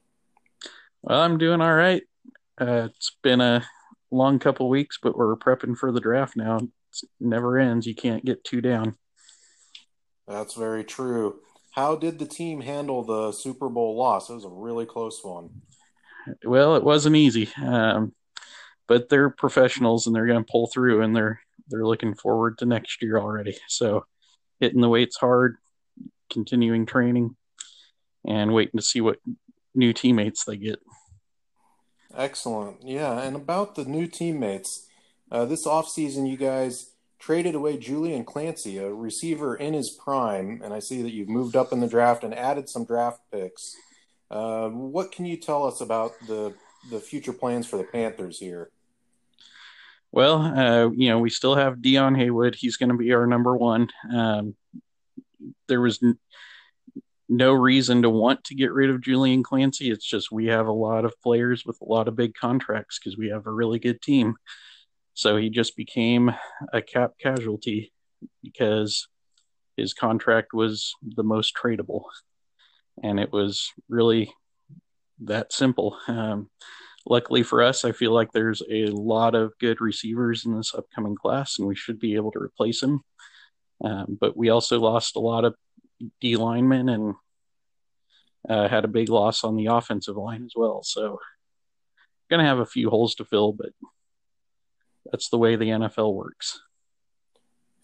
Well, 1.02 1.20
I'm 1.20 1.36
doing 1.36 1.60
all 1.60 1.74
right. 1.74 2.02
Uh, 2.60 2.88
it's 2.90 3.16
been 3.22 3.40
a 3.40 3.64
long 4.10 4.38
couple 4.38 4.68
weeks, 4.68 4.98
but 5.02 5.16
we're 5.16 5.36
prepping 5.36 5.76
for 5.76 5.90
the 5.90 6.00
draft 6.00 6.36
now. 6.36 6.60
It 6.92 7.08
never 7.20 7.58
ends. 7.58 7.86
You 7.86 7.94
can't 7.94 8.24
get 8.24 8.44
two 8.44 8.60
down. 8.60 8.96
That's 10.26 10.54
very 10.54 10.84
true. 10.84 11.40
How 11.72 11.96
did 11.96 12.18
the 12.18 12.26
team 12.26 12.60
handle 12.60 13.04
the 13.04 13.32
Super 13.32 13.68
Bowl 13.68 13.96
loss? 13.96 14.28
It 14.28 14.34
was 14.34 14.44
a 14.44 14.48
really 14.48 14.86
close 14.86 15.20
one. 15.22 15.50
Well, 16.44 16.76
it 16.76 16.84
wasn't 16.84 17.16
easy, 17.16 17.48
um, 17.64 18.14
but 18.86 19.08
they're 19.08 19.30
professionals 19.30 20.06
and 20.06 20.14
they're 20.14 20.26
going 20.26 20.44
to 20.44 20.50
pull 20.50 20.66
through, 20.66 21.02
and 21.02 21.14
they're 21.14 21.40
they're 21.68 21.86
looking 21.86 22.14
forward 22.14 22.58
to 22.58 22.66
next 22.66 23.02
year 23.02 23.18
already. 23.18 23.56
So, 23.68 24.04
hitting 24.60 24.80
the 24.80 24.88
weights 24.88 25.16
hard, 25.16 25.56
continuing 26.30 26.84
training, 26.84 27.36
and 28.26 28.52
waiting 28.52 28.78
to 28.78 28.84
see 28.84 29.00
what 29.00 29.18
new 29.74 29.92
teammates 29.92 30.44
they 30.44 30.56
get. 30.56 30.80
Excellent. 32.14 32.82
Yeah, 32.82 33.20
and 33.22 33.36
about 33.36 33.74
the 33.74 33.84
new 33.84 34.06
teammates, 34.06 34.87
uh, 35.30 35.44
this 35.44 35.66
offseason 35.66 36.28
you 36.28 36.36
guys 36.36 36.92
traded 37.18 37.54
away 37.54 37.76
Julian 37.76 38.24
Clancy, 38.24 38.78
a 38.78 38.92
receiver 38.92 39.56
in 39.56 39.74
his 39.74 39.90
prime, 39.90 40.60
and 40.62 40.72
I 40.72 40.78
see 40.78 41.02
that 41.02 41.12
you've 41.12 41.28
moved 41.28 41.56
up 41.56 41.72
in 41.72 41.80
the 41.80 41.88
draft 41.88 42.24
and 42.24 42.34
added 42.34 42.68
some 42.68 42.84
draft 42.84 43.20
picks. 43.32 43.74
Uh, 44.30 44.68
what 44.68 45.10
can 45.12 45.24
you 45.24 45.36
tell 45.36 45.66
us 45.66 45.80
about 45.80 46.12
the 46.26 46.54
the 46.90 47.00
future 47.00 47.32
plans 47.32 47.66
for 47.66 47.76
the 47.76 47.84
Panthers 47.84 48.38
here? 48.38 48.70
Well, 50.12 50.40
uh, 50.40 50.90
you 50.90 51.10
know, 51.10 51.18
we 51.18 51.28
still 51.28 51.54
have 51.54 51.82
Dion 51.82 52.14
Haywood. 52.14 52.54
He's 52.54 52.76
going 52.76 52.90
to 52.90 52.96
be 52.96 53.12
our 53.12 53.26
number 53.26 53.56
one. 53.56 53.88
Um, 54.12 54.54
there 55.66 55.80
was 55.80 56.02
n- 56.02 56.18
no 57.28 57.52
reason 57.52 58.02
to 58.02 58.10
want 58.10 58.44
to 58.44 58.54
get 58.54 58.72
rid 58.72 58.90
of 58.90 59.02
Julian 59.02 59.42
Clancy. 59.42 59.90
It's 59.90 60.08
just 60.08 60.32
we 60.32 60.46
have 60.46 60.66
a 60.66 60.72
lot 60.72 61.04
of 61.04 61.20
players 61.20 61.66
with 61.66 61.78
a 61.82 61.84
lot 61.84 62.08
of 62.08 62.16
big 62.16 62.34
contracts 62.34 62.98
because 62.98 63.18
we 63.18 63.28
have 63.28 63.46
a 63.46 63.52
really 63.52 63.78
good 63.78 64.00
team. 64.00 64.36
So 65.18 65.36
he 65.36 65.50
just 65.50 65.76
became 65.76 66.30
a 66.72 66.80
cap 66.80 67.14
casualty 67.20 67.92
because 68.40 69.08
his 69.76 69.92
contract 69.92 70.54
was 70.54 70.94
the 71.02 71.24
most 71.24 71.56
tradable. 71.56 72.04
And 73.02 73.18
it 73.18 73.32
was 73.32 73.68
really 73.88 74.32
that 75.24 75.52
simple. 75.52 75.98
Um, 76.06 76.50
luckily 77.04 77.42
for 77.42 77.64
us, 77.64 77.84
I 77.84 77.90
feel 77.90 78.12
like 78.12 78.30
there's 78.30 78.62
a 78.70 78.90
lot 78.90 79.34
of 79.34 79.58
good 79.58 79.80
receivers 79.80 80.46
in 80.46 80.56
this 80.56 80.72
upcoming 80.72 81.16
class, 81.16 81.58
and 81.58 81.66
we 81.66 81.74
should 81.74 81.98
be 81.98 82.14
able 82.14 82.30
to 82.30 82.38
replace 82.38 82.80
him. 82.80 83.00
Um, 83.82 84.16
but 84.20 84.36
we 84.36 84.50
also 84.50 84.78
lost 84.78 85.16
a 85.16 85.20
lot 85.20 85.44
of 85.44 85.56
D 86.20 86.36
linemen 86.36 86.88
and 86.88 87.14
uh, 88.48 88.68
had 88.68 88.84
a 88.84 88.88
big 88.88 89.08
loss 89.08 89.42
on 89.42 89.56
the 89.56 89.66
offensive 89.66 90.16
line 90.16 90.44
as 90.44 90.52
well. 90.54 90.84
So, 90.84 91.18
going 92.30 92.38
to 92.38 92.48
have 92.48 92.60
a 92.60 92.66
few 92.66 92.88
holes 92.88 93.16
to 93.16 93.24
fill, 93.24 93.52
but 93.52 93.70
that's 95.10 95.28
the 95.28 95.38
way 95.38 95.56
the 95.56 95.66
NFL 95.66 96.14
works. 96.14 96.60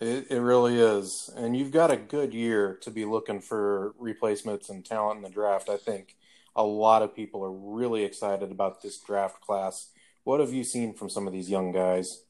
It, 0.01 0.27
it 0.31 0.41
really 0.41 0.79
is. 0.79 1.31
And 1.37 1.57
you've 1.57 1.71
got 1.71 1.91
a 1.91 1.97
good 1.97 2.35
year 2.35 2.79
to 2.83 2.91
be 2.91 3.05
looking 3.05 3.41
for 3.41 3.95
replacements 3.99 4.69
and 4.69 4.85
talent 4.85 5.19
in 5.19 5.23
the 5.23 5.31
draft. 5.31 5.69
I 5.69 5.77
think 5.77 6.17
a 6.57 6.65
lot 6.65 7.03
of 7.03 7.15
people 7.15 7.45
are 7.45 7.53
really 7.53 8.05
excited 8.05 8.51
about 8.51 8.83
this 8.83 8.99
draft 8.99 9.41
class. 9.41 9.91
What 10.25 10.41
have 10.41 10.53
you 10.53 10.65
seen 10.65 10.95
from 10.95 11.11
some 11.11 11.27
of 11.27 11.33
these 11.33 11.51
young 11.51 11.73
guys? 11.73 12.23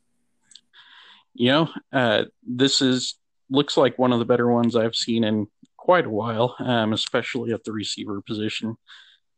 You 1.35 1.51
know, 1.51 1.69
uh, 1.93 2.25
this 2.47 2.81
is 2.81 3.19
looks 3.51 3.77
like 3.77 3.99
one 3.99 4.13
of 4.13 4.19
the 4.19 4.25
better 4.25 4.49
ones 4.49 4.77
I've 4.77 4.95
seen 4.95 5.25
in 5.25 5.47
quite 5.77 6.07
a 6.07 6.11
while, 6.11 6.57
um, 6.61 6.93
especially 6.93 7.53
at 7.53 7.65
the 7.65 7.73
receiver 7.73 8.21
position. 8.23 8.77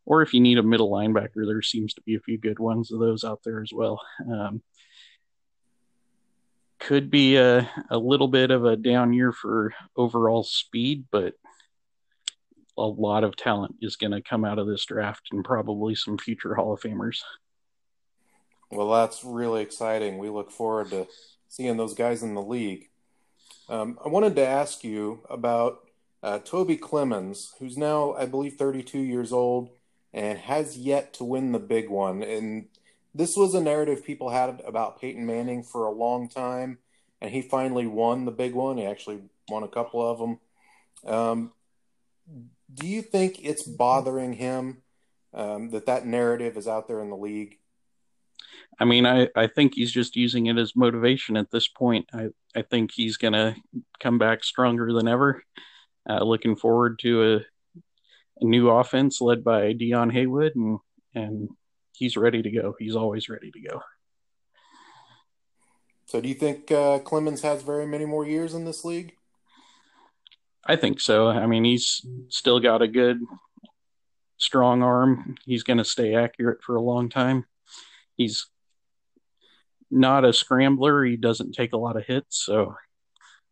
Or 0.04 0.22
if 0.22 0.32
you 0.32 0.40
need 0.40 0.58
a 0.58 0.62
middle 0.62 0.90
linebacker, 0.90 1.46
there 1.46 1.62
seems 1.62 1.92
to 1.94 2.02
be 2.02 2.14
a 2.14 2.20
few 2.20 2.38
good 2.38 2.58
ones 2.58 2.92
of 2.92 3.00
those 3.00 3.25
out 3.25 3.40
there 3.44 3.60
as 3.62 3.72
well. 3.72 4.00
Um, 4.30 4.62
could 6.78 7.11
be 7.11 7.37
a, 7.37 7.68
a 7.90 7.99
little 7.99 8.28
bit 8.28 8.50
of 8.50 8.64
a 8.64 8.76
down 8.76 9.12
year 9.12 9.33
for 9.33 9.73
overall 9.97 10.42
speed, 10.42 11.04
but 11.11 11.35
a 12.78 12.83
lot 12.83 13.25
of 13.25 13.37
talent 13.37 13.76
is 13.80 13.97
going 13.97 14.12
to 14.12 14.21
come 14.21 14.45
out 14.45 14.59
of 14.59 14.66
this 14.66 14.85
draft 14.85 15.28
and 15.33 15.45
probably 15.45 15.95
some 15.95 16.18
future 16.18 16.54
Hall 16.54 16.75
of 16.75 16.80
Famers. 16.80 17.21
Well, 18.71 18.90
that's 18.90 19.25
really 19.25 19.62
exciting. 19.62 20.18
We 20.18 20.28
look 20.28 20.50
forward 20.50 20.90
to 20.90 21.06
seeing 21.49 21.76
those 21.76 21.95
guys 21.95 22.23
in 22.23 22.35
the 22.35 22.42
league. 22.42 22.88
Um, 23.68 23.99
I 24.04 24.09
wanted 24.09 24.37
to 24.37 24.47
ask 24.47 24.85
you 24.85 25.23
about 25.30 25.80
uh, 26.23 26.40
Toby 26.40 26.76
Clemens, 26.76 27.54
who's 27.59 27.78
now, 27.78 28.14
I 28.14 28.26
believe, 28.26 28.54
32 28.54 28.99
years 28.99 29.33
old 29.33 29.71
and 30.12 30.38
has 30.38 30.76
yet 30.76 31.12
to 31.14 31.25
win 31.25 31.52
the 31.52 31.59
big 31.59 31.88
one. 31.88 32.23
And 32.23 32.66
this 33.16 33.37
was 33.37 33.54
a 33.54 33.61
narrative 33.61 34.04
people 34.04 34.28
had 34.28 34.62
about 34.66 35.00
Peyton 35.00 35.26
Manning 35.26 35.62
for 35.62 35.87
a 35.87 35.90
long 35.90 36.28
time, 36.28 36.78
and 37.20 37.30
he 37.30 37.42
finally 37.42 37.87
won 37.87 38.25
the 38.25 38.30
big 38.30 38.54
one. 38.54 38.76
He 38.76 38.85
actually 38.85 39.20
won 39.49 39.62
a 39.62 39.68
couple 39.68 40.06
of 40.06 40.18
them. 40.18 40.38
Um, 41.06 41.52
do 42.73 42.87
you 42.87 43.02
think 43.02 43.44
it's 43.44 43.62
bothering 43.62 44.35
him 44.35 44.82
um, 45.32 45.70
that 45.70 45.87
that 45.87 46.06
narrative 46.06 46.56
is 46.56 46.68
out 46.68 46.88
there 46.88 47.00
in 47.00 47.11
the 47.11 47.16
league? 47.16 47.58
I 48.78 48.85
mean, 48.85 49.06
I, 49.06 49.28
I 49.35 49.46
think 49.46 49.75
he's 49.75 49.92
just 49.92 50.16
using 50.16 50.46
it 50.46 50.58
as 50.58 50.76
motivation 50.76 51.37
at 51.37 51.50
this 51.50 51.68
point. 51.68 52.08
I, 52.12 52.28
I 52.54 52.62
think 52.62 52.90
he's 52.92 53.16
going 53.16 53.32
to 53.32 53.54
come 54.00 54.18
back 54.18 54.44
stronger 54.44 54.92
than 54.92 55.08
ever. 55.08 55.42
Uh, 56.08 56.23
looking 56.23 56.56
forward 56.56 56.99
to 57.00 57.35
a, 57.35 57.37
a, 58.40 58.44
new 58.44 58.68
offense 58.68 59.20
led 59.20 59.42
by 59.42 59.73
Deon 59.73 60.12
Haywood, 60.12 60.54
and, 60.54 60.78
and 61.14 61.49
he's 61.96 62.16
ready 62.16 62.42
to 62.42 62.50
go. 62.50 62.74
He's 62.78 62.96
always 62.96 63.28
ready 63.28 63.50
to 63.50 63.60
go. 63.60 63.82
So, 66.06 66.20
do 66.20 66.28
you 66.28 66.34
think 66.34 66.70
uh, 66.70 67.00
Clemens 67.00 67.42
has 67.42 67.62
very 67.62 67.86
many 67.86 68.04
more 68.04 68.24
years 68.24 68.54
in 68.54 68.64
this 68.64 68.84
league? 68.84 69.16
I 70.64 70.76
think 70.76 71.00
so. 71.00 71.28
I 71.28 71.46
mean, 71.46 71.64
he's 71.64 72.04
still 72.28 72.60
got 72.60 72.82
a 72.82 72.88
good, 72.88 73.20
strong 74.36 74.82
arm. 74.82 75.36
He's 75.44 75.62
going 75.62 75.78
to 75.78 75.84
stay 75.84 76.14
accurate 76.14 76.62
for 76.62 76.76
a 76.76 76.80
long 76.80 77.08
time. 77.08 77.44
He's 78.16 78.46
not 79.90 80.24
a 80.24 80.32
scrambler. 80.32 81.04
He 81.04 81.16
doesn't 81.16 81.52
take 81.52 81.72
a 81.72 81.78
lot 81.78 81.96
of 81.96 82.04
hits. 82.04 82.44
So, 82.44 82.74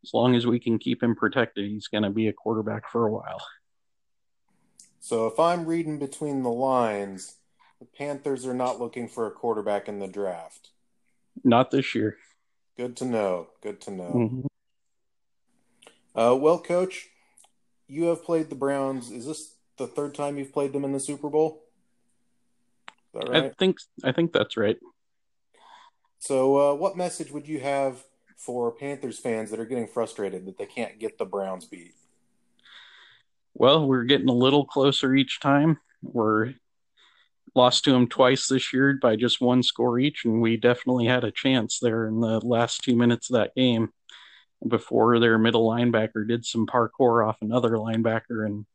as 0.04 0.12
long 0.12 0.36
as 0.36 0.46
we 0.46 0.60
can 0.60 0.78
keep 0.78 1.02
him 1.02 1.16
protected, 1.16 1.68
he's 1.68 1.88
going 1.88 2.04
to 2.04 2.10
be 2.10 2.28
a 2.28 2.32
quarterback 2.32 2.88
for 2.90 3.06
a 3.06 3.12
while. 3.12 3.42
So, 5.00 5.26
if 5.26 5.40
I'm 5.40 5.66
reading 5.66 5.98
between 5.98 6.42
the 6.42 6.50
lines, 6.50 7.36
the 7.84 7.98
Panthers 7.98 8.46
are 8.46 8.54
not 8.54 8.80
looking 8.80 9.08
for 9.08 9.26
a 9.26 9.30
quarterback 9.30 9.88
in 9.88 9.98
the 9.98 10.06
draft. 10.06 10.70
Not 11.42 11.70
this 11.70 11.94
year. 11.94 12.16
Good 12.76 12.96
to 12.96 13.04
know. 13.04 13.48
Good 13.62 13.80
to 13.82 13.90
know. 13.90 14.12
Mm-hmm. 14.14 14.46
Uh, 16.18 16.34
well, 16.36 16.58
coach, 16.58 17.08
you 17.86 18.04
have 18.04 18.24
played 18.24 18.48
the 18.48 18.56
Browns. 18.56 19.10
Is 19.10 19.26
this 19.26 19.54
the 19.76 19.86
third 19.86 20.14
time 20.14 20.38
you've 20.38 20.52
played 20.52 20.72
them 20.72 20.84
in 20.84 20.92
the 20.92 21.00
Super 21.00 21.28
Bowl? 21.28 21.64
Right? 23.12 23.44
I 23.44 23.48
think 23.50 23.78
I 24.02 24.12
think 24.12 24.32
that's 24.32 24.56
right. 24.56 24.76
So, 26.18 26.58
uh, 26.58 26.74
what 26.74 26.96
message 26.96 27.30
would 27.30 27.46
you 27.46 27.60
have 27.60 28.02
for 28.36 28.72
Panthers 28.72 29.18
fans 29.18 29.50
that 29.50 29.60
are 29.60 29.66
getting 29.66 29.86
frustrated 29.86 30.46
that 30.46 30.58
they 30.58 30.66
can't 30.66 30.98
get 30.98 31.18
the 31.18 31.24
Browns 31.24 31.66
beat? 31.66 31.94
Well, 33.52 33.86
we're 33.86 34.04
getting 34.04 34.28
a 34.28 34.32
little 34.32 34.64
closer 34.64 35.14
each 35.14 35.38
time. 35.38 35.78
We're 36.02 36.54
lost 37.54 37.84
to 37.84 37.92
them 37.92 38.08
twice 38.08 38.49
this 38.49 38.73
year 38.73 38.99
by 39.00 39.16
just 39.16 39.40
one 39.40 39.62
score 39.62 39.99
each, 39.99 40.25
and 40.25 40.40
we 40.40 40.56
definitely 40.56 41.06
had 41.06 41.25
a 41.25 41.30
chance 41.30 41.78
there 41.80 42.06
in 42.06 42.20
the 42.20 42.40
last 42.40 42.82
two 42.82 42.96
minutes 42.96 43.30
of 43.30 43.34
that 43.34 43.54
game 43.54 43.90
before 44.66 45.18
their 45.18 45.38
middle 45.38 45.68
linebacker 45.68 46.26
did 46.26 46.44
some 46.44 46.66
parkour 46.66 47.26
off 47.26 47.37
another 47.42 47.73
linebacker 47.73 48.46
and 48.46 48.66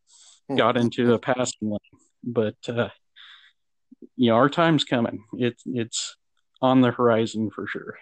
got 0.58 0.78
into 0.78 1.14
a 1.14 1.20
passing 1.20 1.70
lane. 1.70 1.80
But 2.24 2.58
uh, 2.68 2.90
you 4.16 4.30
know, 4.30 4.36
our 4.36 4.50
time's 4.50 4.84
coming. 4.84 5.24
It's 5.34 5.64
it's 5.66 6.16
on 6.62 6.82
the 6.82 6.92
horizon 6.92 7.50
for 7.54 7.68
sure, 7.68 7.98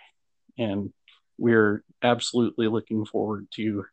and 0.57 0.91
we're 1.37 1.83
absolutely 2.01 2.67
looking 2.67 3.05
forward 3.05 3.47
to 3.55 3.85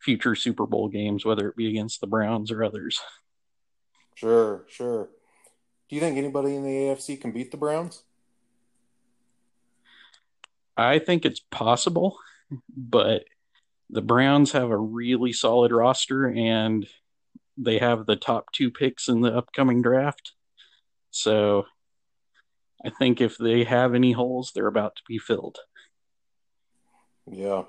future 0.00 0.34
Super 0.34 0.66
Bowl 0.66 0.88
games, 0.88 1.24
whether 1.24 1.48
it 1.48 1.56
be 1.56 1.68
against 1.68 2.00
the 2.00 2.06
Browns 2.06 2.50
or 2.50 2.64
others. 2.64 3.00
Sure, 4.16 4.64
sure. 4.68 5.08
Do 5.90 5.96
you 5.96 6.02
think 6.02 6.16
anybody 6.16 6.54
in 6.54 6.62
the 6.62 6.70
AFC 6.70 7.20
can 7.20 7.32
beat 7.32 7.50
the 7.50 7.56
Browns? 7.56 8.04
I 10.76 11.00
think 11.00 11.24
it's 11.24 11.40
possible, 11.50 12.16
but 12.68 13.24
the 13.90 14.00
Browns 14.00 14.52
have 14.52 14.70
a 14.70 14.76
really 14.78 15.32
solid 15.32 15.72
roster 15.72 16.26
and 16.28 16.86
they 17.58 17.78
have 17.78 18.06
the 18.06 18.14
top 18.14 18.52
two 18.52 18.70
picks 18.70 19.08
in 19.08 19.20
the 19.20 19.36
upcoming 19.36 19.82
draft. 19.82 20.32
So 21.10 21.64
I 22.84 22.90
think 22.90 23.20
if 23.20 23.36
they 23.36 23.64
have 23.64 23.92
any 23.92 24.12
holes, 24.12 24.52
they're 24.54 24.68
about 24.68 24.94
to 24.94 25.02
be 25.08 25.18
filled. 25.18 25.58
Yeah, 27.28 27.64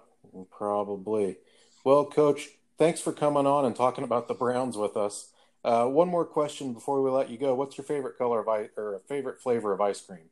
probably. 0.51 1.37
Well, 1.83 2.05
Coach, 2.05 2.49
thanks 2.77 3.01
for 3.01 3.13
coming 3.13 3.47
on 3.47 3.65
and 3.65 3.75
talking 3.75 4.03
about 4.03 4.27
the 4.27 4.35
Browns 4.35 4.77
with 4.77 4.95
us. 4.95 5.31
Uh, 5.63 5.85
one 5.85 6.07
more 6.07 6.25
question 6.25 6.73
before 6.73 7.01
we 7.01 7.11
let 7.11 7.29
you 7.29 7.37
go. 7.37 7.53
What's 7.53 7.77
your 7.77 7.85
favorite 7.85 8.17
color 8.17 8.39
of 8.39 8.47
ice 8.47 8.69
or 8.75 9.01
favorite 9.07 9.41
flavor 9.41 9.73
of 9.73 9.81
ice 9.81 10.01
cream? 10.01 10.29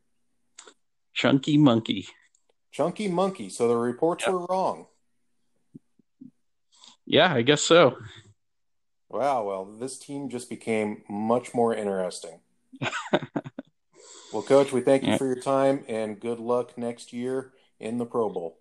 Chunky 1.13 1.57
monkey. 1.57 2.07
Chunky 2.71 3.07
monkey. 3.07 3.49
So 3.49 3.67
the 3.67 3.75
reports 3.75 4.23
yep. 4.25 4.33
were 4.33 4.45
wrong. 4.45 4.87
Yeah, 7.05 7.33
I 7.33 7.41
guess 7.41 7.61
so. 7.61 7.97
Wow. 9.09 9.43
Well, 9.43 9.65
this 9.65 9.99
team 9.99 10.29
just 10.29 10.49
became 10.49 11.03
much 11.09 11.53
more 11.53 11.75
interesting. 11.75 12.39
well, 14.31 14.43
Coach, 14.43 14.71
we 14.71 14.81
thank 14.81 15.05
you 15.05 15.17
for 15.17 15.25
your 15.25 15.41
time 15.41 15.83
and 15.87 16.19
good 16.19 16.39
luck 16.39 16.77
next 16.77 17.13
year 17.13 17.53
in 17.79 17.97
the 17.97 18.05
Pro 18.05 18.29
Bowl. 18.29 18.57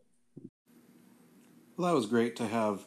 Well, 1.76 1.88
that 1.88 1.94
was 1.94 2.06
great 2.06 2.36
to 2.36 2.46
have 2.46 2.86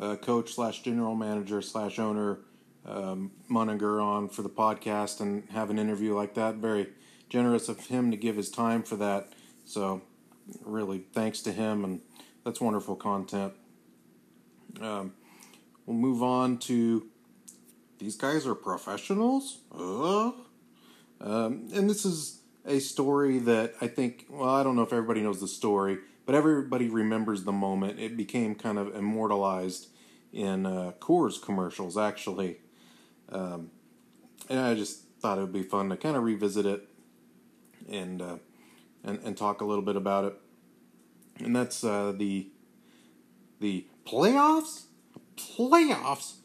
uh, 0.00 0.16
coach 0.16 0.54
slash 0.54 0.82
general 0.82 1.14
manager 1.14 1.62
slash 1.62 1.98
owner 1.98 2.40
um, 2.86 3.32
on 3.50 4.28
for 4.28 4.42
the 4.42 4.48
podcast 4.48 5.20
and 5.20 5.48
have 5.50 5.70
an 5.70 5.78
interview 5.78 6.14
like 6.14 6.34
that. 6.34 6.56
Very 6.56 6.88
generous 7.28 7.68
of 7.68 7.86
him 7.86 8.10
to 8.10 8.16
give 8.16 8.36
his 8.36 8.50
time 8.50 8.82
for 8.82 8.96
that. 8.96 9.32
So, 9.64 10.02
really, 10.62 11.06
thanks 11.12 11.40
to 11.42 11.52
him, 11.52 11.84
and 11.84 12.00
that's 12.44 12.60
wonderful 12.60 12.96
content. 12.96 13.54
Um, 14.80 15.14
we'll 15.86 15.96
move 15.96 16.22
on 16.22 16.58
to 16.58 17.06
these 17.98 18.16
guys 18.16 18.46
are 18.46 18.54
professionals. 18.54 19.60
Uh, 19.72 20.32
um, 21.20 21.68
and 21.72 21.88
this 21.88 22.04
is 22.04 22.40
a 22.66 22.78
story 22.78 23.38
that 23.40 23.74
I 23.80 23.88
think, 23.88 24.26
well, 24.28 24.50
I 24.50 24.62
don't 24.62 24.76
know 24.76 24.82
if 24.82 24.92
everybody 24.92 25.22
knows 25.22 25.40
the 25.40 25.48
story, 25.48 25.98
but 26.26 26.34
everybody 26.34 26.88
remembers 26.88 27.44
the 27.44 27.52
moment. 27.52 27.98
It 27.98 28.16
became 28.16 28.54
kind 28.54 28.78
of 28.78 28.94
immortalized 28.94 29.88
in 30.32 30.66
uh, 30.66 30.92
Coors 31.00 31.40
commercials, 31.40 31.96
actually. 31.96 32.58
Um, 33.30 33.70
and 34.48 34.58
I 34.60 34.74
just 34.74 35.04
thought 35.20 35.38
it 35.38 35.40
would 35.42 35.52
be 35.52 35.62
fun 35.62 35.88
to 35.90 35.96
kind 35.96 36.16
of 36.16 36.22
revisit 36.22 36.66
it 36.66 36.88
and, 37.90 38.20
uh, 38.20 38.36
and 39.02 39.18
and 39.24 39.36
talk 39.36 39.60
a 39.60 39.64
little 39.64 39.84
bit 39.84 39.96
about 39.96 40.24
it. 40.24 40.34
And 41.38 41.54
that's 41.54 41.84
uh, 41.84 42.12
the 42.16 42.48
the 43.60 43.86
playoffs. 44.06 44.84
Playoffs. 45.36 46.36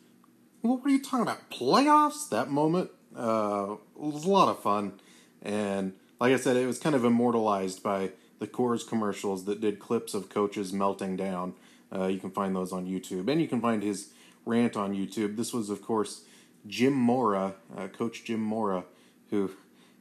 What 0.61 0.83
were 0.83 0.89
you 0.89 1.01
talking 1.01 1.21
about? 1.21 1.49
Playoffs. 1.49 2.29
That 2.29 2.49
moment 2.49 2.89
uh, 3.15 3.75
was 3.95 4.25
a 4.25 4.29
lot 4.29 4.49
of 4.49 4.61
fun, 4.61 4.99
and 5.41 5.93
like 6.19 6.33
I 6.33 6.37
said, 6.37 6.57
it 6.57 6.65
was 6.65 6.79
kind 6.79 6.95
of 6.95 7.05
immortalized 7.05 7.81
by 7.81 8.11
the 8.39 8.47
Coors 8.47 8.87
commercials 8.87 9.45
that 9.45 9.61
did 9.61 9.79
clips 9.79 10.13
of 10.13 10.29
coaches 10.29 10.73
melting 10.73 11.15
down. 11.15 11.53
Uh, 11.93 12.07
you 12.07 12.19
can 12.19 12.31
find 12.31 12.55
those 12.55 12.71
on 12.71 12.85
YouTube, 12.85 13.29
and 13.29 13.41
you 13.41 13.47
can 13.47 13.61
find 13.61 13.83
his 13.83 14.09
rant 14.45 14.75
on 14.75 14.93
YouTube. 14.93 15.37
This 15.37 15.53
was, 15.53 15.69
of 15.69 15.81
course, 15.81 16.25
Jim 16.67 16.93
Mora, 16.93 17.56
uh, 17.76 17.88
Coach 17.88 18.24
Jim 18.24 18.41
Mora, 18.41 18.84
who 19.30 19.52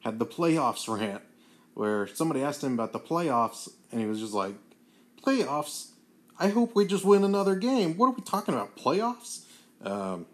had 0.01 0.18
the 0.18 0.27
playoffs 0.27 0.88
rant, 0.88 1.23
where 1.75 2.07
somebody 2.07 2.42
asked 2.42 2.62
him 2.62 2.75
about 2.75 2.92
the 2.92 3.01
playoffs, 3.01 3.68
and 3.90 4.01
he 4.01 4.07
was 4.07 4.21
just 4.21 4.35
like, 4.35 4.55
"Playoffs? 5.23 5.90
I 6.38 6.49
hope 6.49 6.75
we 6.75 6.87
just 6.87 7.05
win 7.05 7.25
another 7.25 7.57
game. 7.57 7.97
What 7.97 8.09
are 8.09 8.12
we 8.12 8.23
talking 8.23 8.55
about? 8.55 8.77
Playoffs?" 8.77 9.44
Um, 9.83 10.27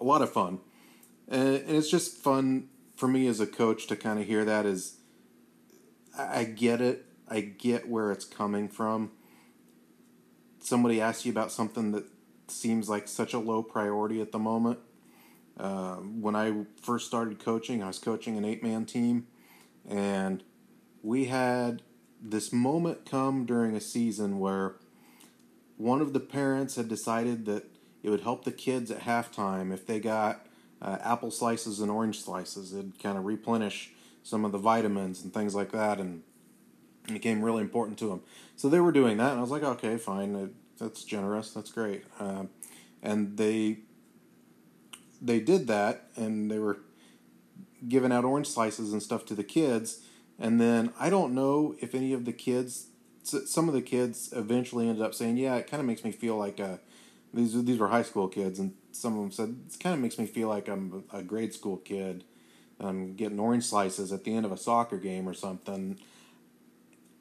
a 0.00 0.04
lot 0.04 0.22
of 0.22 0.32
fun, 0.32 0.60
and, 1.28 1.56
and 1.56 1.76
it's 1.76 1.90
just 1.90 2.16
fun 2.16 2.68
for 2.94 3.08
me 3.08 3.26
as 3.26 3.40
a 3.40 3.46
coach 3.46 3.86
to 3.88 3.96
kind 3.96 4.20
of 4.20 4.26
hear 4.26 4.44
that. 4.44 4.66
Is 4.66 4.98
I 6.16 6.44
get 6.44 6.80
it. 6.80 7.06
I 7.28 7.40
get 7.40 7.88
where 7.88 8.10
it's 8.10 8.24
coming 8.24 8.68
from. 8.68 9.12
Somebody 10.58 11.00
asks 11.00 11.24
you 11.24 11.32
about 11.32 11.52
something 11.52 11.92
that 11.92 12.04
seems 12.48 12.88
like 12.88 13.08
such 13.08 13.32
a 13.32 13.38
low 13.38 13.62
priority 13.62 14.20
at 14.20 14.32
the 14.32 14.38
moment. 14.38 14.80
Uh, 15.60 15.96
when 15.96 16.34
I 16.34 16.64
first 16.80 17.06
started 17.06 17.38
coaching, 17.38 17.82
I 17.82 17.88
was 17.88 17.98
coaching 17.98 18.38
an 18.38 18.46
eight 18.46 18.62
man 18.62 18.86
team, 18.86 19.26
and 19.86 20.42
we 21.02 21.26
had 21.26 21.82
this 22.22 22.50
moment 22.50 23.04
come 23.04 23.44
during 23.44 23.76
a 23.76 23.80
season 23.80 24.38
where 24.38 24.76
one 25.76 26.00
of 26.00 26.14
the 26.14 26.20
parents 26.20 26.76
had 26.76 26.88
decided 26.88 27.44
that 27.44 27.64
it 28.02 28.08
would 28.08 28.22
help 28.22 28.44
the 28.44 28.52
kids 28.52 28.90
at 28.90 29.00
halftime 29.00 29.72
if 29.72 29.86
they 29.86 30.00
got 30.00 30.46
uh, 30.80 30.96
apple 31.02 31.30
slices 31.30 31.80
and 31.80 31.90
orange 31.90 32.20
slices. 32.20 32.72
It'd 32.72 32.98
kind 33.02 33.18
of 33.18 33.26
replenish 33.26 33.92
some 34.22 34.46
of 34.46 34.52
the 34.52 34.58
vitamins 34.58 35.22
and 35.22 35.32
things 35.32 35.54
like 35.54 35.72
that, 35.72 35.98
and 35.98 36.22
it 37.06 37.12
became 37.12 37.42
really 37.42 37.60
important 37.60 37.98
to 37.98 38.08
them. 38.08 38.22
So 38.56 38.70
they 38.70 38.80
were 38.80 38.92
doing 38.92 39.18
that, 39.18 39.32
and 39.32 39.38
I 39.38 39.42
was 39.42 39.50
like, 39.50 39.62
okay, 39.62 39.98
fine, 39.98 40.54
that's 40.78 41.04
generous, 41.04 41.52
that's 41.52 41.70
great. 41.70 42.04
Uh, 42.18 42.44
and 43.02 43.36
they 43.36 43.80
they 45.20 45.40
did 45.40 45.66
that, 45.66 46.10
and 46.16 46.50
they 46.50 46.58
were 46.58 46.78
giving 47.88 48.12
out 48.12 48.24
orange 48.24 48.48
slices 48.48 48.92
and 48.92 49.02
stuff 49.02 49.24
to 49.26 49.34
the 49.34 49.44
kids. 49.44 50.00
And 50.38 50.60
then 50.60 50.92
I 50.98 51.10
don't 51.10 51.34
know 51.34 51.74
if 51.80 51.94
any 51.94 52.12
of 52.12 52.24
the 52.24 52.32
kids, 52.32 52.86
some 53.22 53.68
of 53.68 53.74
the 53.74 53.82
kids 53.82 54.32
eventually 54.34 54.88
ended 54.88 55.04
up 55.04 55.14
saying, 55.14 55.36
"Yeah, 55.36 55.56
it 55.56 55.66
kind 55.66 55.80
of 55.80 55.86
makes 55.86 56.04
me 56.04 56.12
feel 56.12 56.36
like 56.36 56.58
a." 56.58 56.80
These 57.32 57.64
these 57.64 57.78
were 57.78 57.88
high 57.88 58.02
school 58.02 58.26
kids, 58.26 58.58
and 58.58 58.74
some 58.92 59.14
of 59.14 59.20
them 59.20 59.30
said 59.30 59.56
it 59.72 59.78
kind 59.78 59.94
of 59.94 60.00
makes 60.00 60.18
me 60.18 60.26
feel 60.26 60.48
like 60.48 60.68
I'm 60.68 61.04
a 61.12 61.22
grade 61.22 61.54
school 61.54 61.76
kid. 61.76 62.24
I'm 62.80 63.14
getting 63.14 63.38
orange 63.38 63.64
slices 63.64 64.12
at 64.12 64.24
the 64.24 64.34
end 64.34 64.46
of 64.46 64.52
a 64.52 64.56
soccer 64.56 64.96
game 64.96 65.28
or 65.28 65.34
something. 65.34 65.98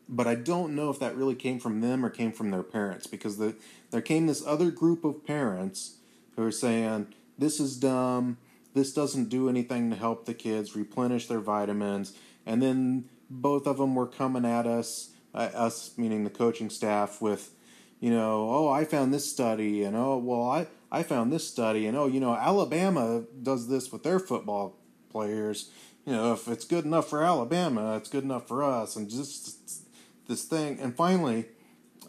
But 0.07 0.25
I 0.25 0.35
don't 0.35 0.75
know 0.75 0.89
if 0.89 0.99
that 0.99 1.15
really 1.15 1.35
came 1.35 1.59
from 1.59 1.81
them 1.81 2.03
or 2.03 2.09
came 2.09 2.31
from 2.31 2.49
their 2.49 2.63
parents 2.63 3.05
because 3.05 3.37
the, 3.37 3.55
there 3.91 4.01
came 4.01 4.25
this 4.25 4.45
other 4.45 4.71
group 4.71 5.05
of 5.05 5.23
parents 5.25 5.97
who 6.35 6.41
were 6.41 6.51
saying, 6.51 7.13
this 7.39 7.59
is 7.59 7.77
dumb. 7.77 8.37
This 8.73 8.93
doesn't 8.93 9.29
do 9.29 9.49
anything 9.49 9.89
to 9.89 9.95
help 9.95 10.25
the 10.25 10.33
kids 10.33 10.75
replenish 10.75 11.27
their 11.27 11.39
vitamins. 11.39 12.13
And 12.45 12.61
then 12.61 13.09
both 13.29 13.65
of 13.65 13.77
them 13.77 13.95
were 13.95 14.07
coming 14.07 14.45
at 14.45 14.67
us, 14.67 15.09
uh, 15.33 15.49
us 15.53 15.97
meaning 15.97 16.23
the 16.23 16.29
coaching 16.29 16.69
staff, 16.69 17.21
with, 17.21 17.51
you 17.99 18.11
know, 18.11 18.49
oh, 18.49 18.69
I 18.69 18.85
found 18.85 19.13
this 19.13 19.29
study, 19.29 19.83
and 19.83 19.95
oh, 19.95 20.17
well, 20.17 20.49
I, 20.49 20.67
I 20.91 21.03
found 21.03 21.31
this 21.31 21.47
study, 21.47 21.87
and 21.87 21.97
oh, 21.97 22.07
you 22.07 22.19
know, 22.19 22.35
Alabama 22.35 23.23
does 23.41 23.67
this 23.67 23.91
with 23.91 24.03
their 24.03 24.19
football 24.19 24.77
players. 25.09 25.69
You 26.05 26.13
know, 26.13 26.33
if 26.33 26.47
it's 26.47 26.65
good 26.65 26.85
enough 26.85 27.09
for 27.09 27.23
Alabama, 27.23 27.97
it's 27.97 28.09
good 28.09 28.23
enough 28.23 28.47
for 28.47 28.63
us, 28.63 28.95
and 28.95 29.09
just 29.09 29.85
this 30.27 30.43
thing. 30.43 30.79
And 30.79 30.95
finally, 30.95 31.45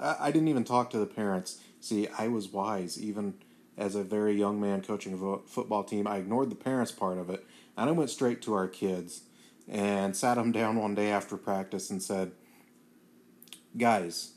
I, 0.01 0.17
I 0.21 0.31
didn't 0.31 0.49
even 0.49 0.65
talk 0.65 0.91
to 0.91 0.99
the 0.99 1.07
parents. 1.07 1.59
See, 1.81 2.09
I 2.19 2.29
was 2.29 2.49
wise, 2.49 3.01
even 3.03 3.35
as 3.81 3.95
a 3.95 4.05
very 4.05 4.35
young 4.35 4.61
man 4.61 4.83
coaching 4.83 5.15
a 5.15 5.49
football 5.49 5.83
team. 5.83 6.07
I 6.07 6.19
ignored 6.19 6.51
the 6.51 6.55
parents 6.55 6.93
part 6.93 7.17
of 7.17 7.31
it, 7.31 7.47
and 7.79 7.89
I 7.89 7.93
went 7.93 8.11
straight 8.11 8.43
to 8.43 8.53
our 8.53 8.69
kids 8.69 9.23
and 9.67 10.15
sat 10.15 10.35
them 10.35 10.53
down 10.53 10.77
one 10.77 10.95
day 10.95 11.11
after 11.11 11.37
practice 11.39 11.89
and 11.89 12.03
said, 12.03 12.33
"Guys, 13.77 14.33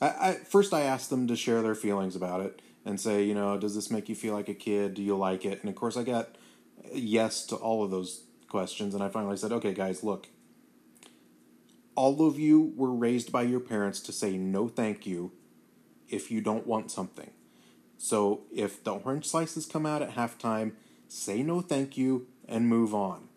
I, 0.00 0.06
I 0.06 0.32
first 0.34 0.72
I 0.72 0.82
asked 0.82 1.10
them 1.10 1.26
to 1.26 1.34
share 1.34 1.60
their 1.60 1.74
feelings 1.74 2.14
about 2.14 2.40
it 2.40 2.62
and 2.84 3.00
say, 3.00 3.24
you 3.24 3.34
know, 3.34 3.58
does 3.58 3.74
this 3.74 3.90
make 3.90 4.08
you 4.08 4.14
feel 4.14 4.34
like 4.34 4.48
a 4.48 4.54
kid? 4.54 4.94
Do 4.94 5.02
you 5.02 5.16
like 5.16 5.44
it?" 5.44 5.60
And 5.60 5.68
of 5.68 5.74
course, 5.74 5.96
I 5.96 6.04
got 6.04 6.36
yes 6.92 7.44
to 7.46 7.56
all 7.56 7.82
of 7.82 7.90
those 7.90 8.22
questions, 8.46 8.94
and 8.94 9.02
I 9.02 9.08
finally 9.08 9.36
said, 9.36 9.52
"Okay, 9.52 9.74
guys, 9.74 10.04
look." 10.04 10.28
All 11.96 12.28
of 12.28 12.38
you 12.38 12.74
were 12.76 12.92
raised 12.92 13.32
by 13.32 13.42
your 13.42 13.58
parents 13.58 14.00
to 14.02 14.12
say 14.12 14.36
no 14.36 14.68
thank 14.68 15.06
you 15.06 15.32
if 16.08 16.30
you 16.30 16.42
don't 16.42 16.66
want 16.66 16.90
something. 16.90 17.30
So 17.98 18.42
if 18.54 18.82
the 18.82 18.92
orange 18.92 19.26
slices 19.26 19.66
come 19.66 19.86
out 19.86 20.02
at 20.02 20.14
halftime, 20.14 20.72
say 21.08 21.42
no 21.42 21.60
thank 21.60 21.96
you 21.96 22.26
and 22.48 22.68
move 22.68 22.94
on. 22.94 23.28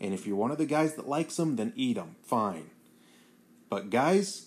And 0.00 0.12
if 0.12 0.26
you're 0.26 0.36
one 0.36 0.50
of 0.50 0.58
the 0.58 0.66
guys 0.66 0.94
that 0.94 1.08
likes 1.08 1.36
them, 1.36 1.56
then 1.56 1.72
eat 1.76 1.94
them. 1.94 2.16
Fine. 2.22 2.70
But 3.70 3.90
guys, 3.90 4.46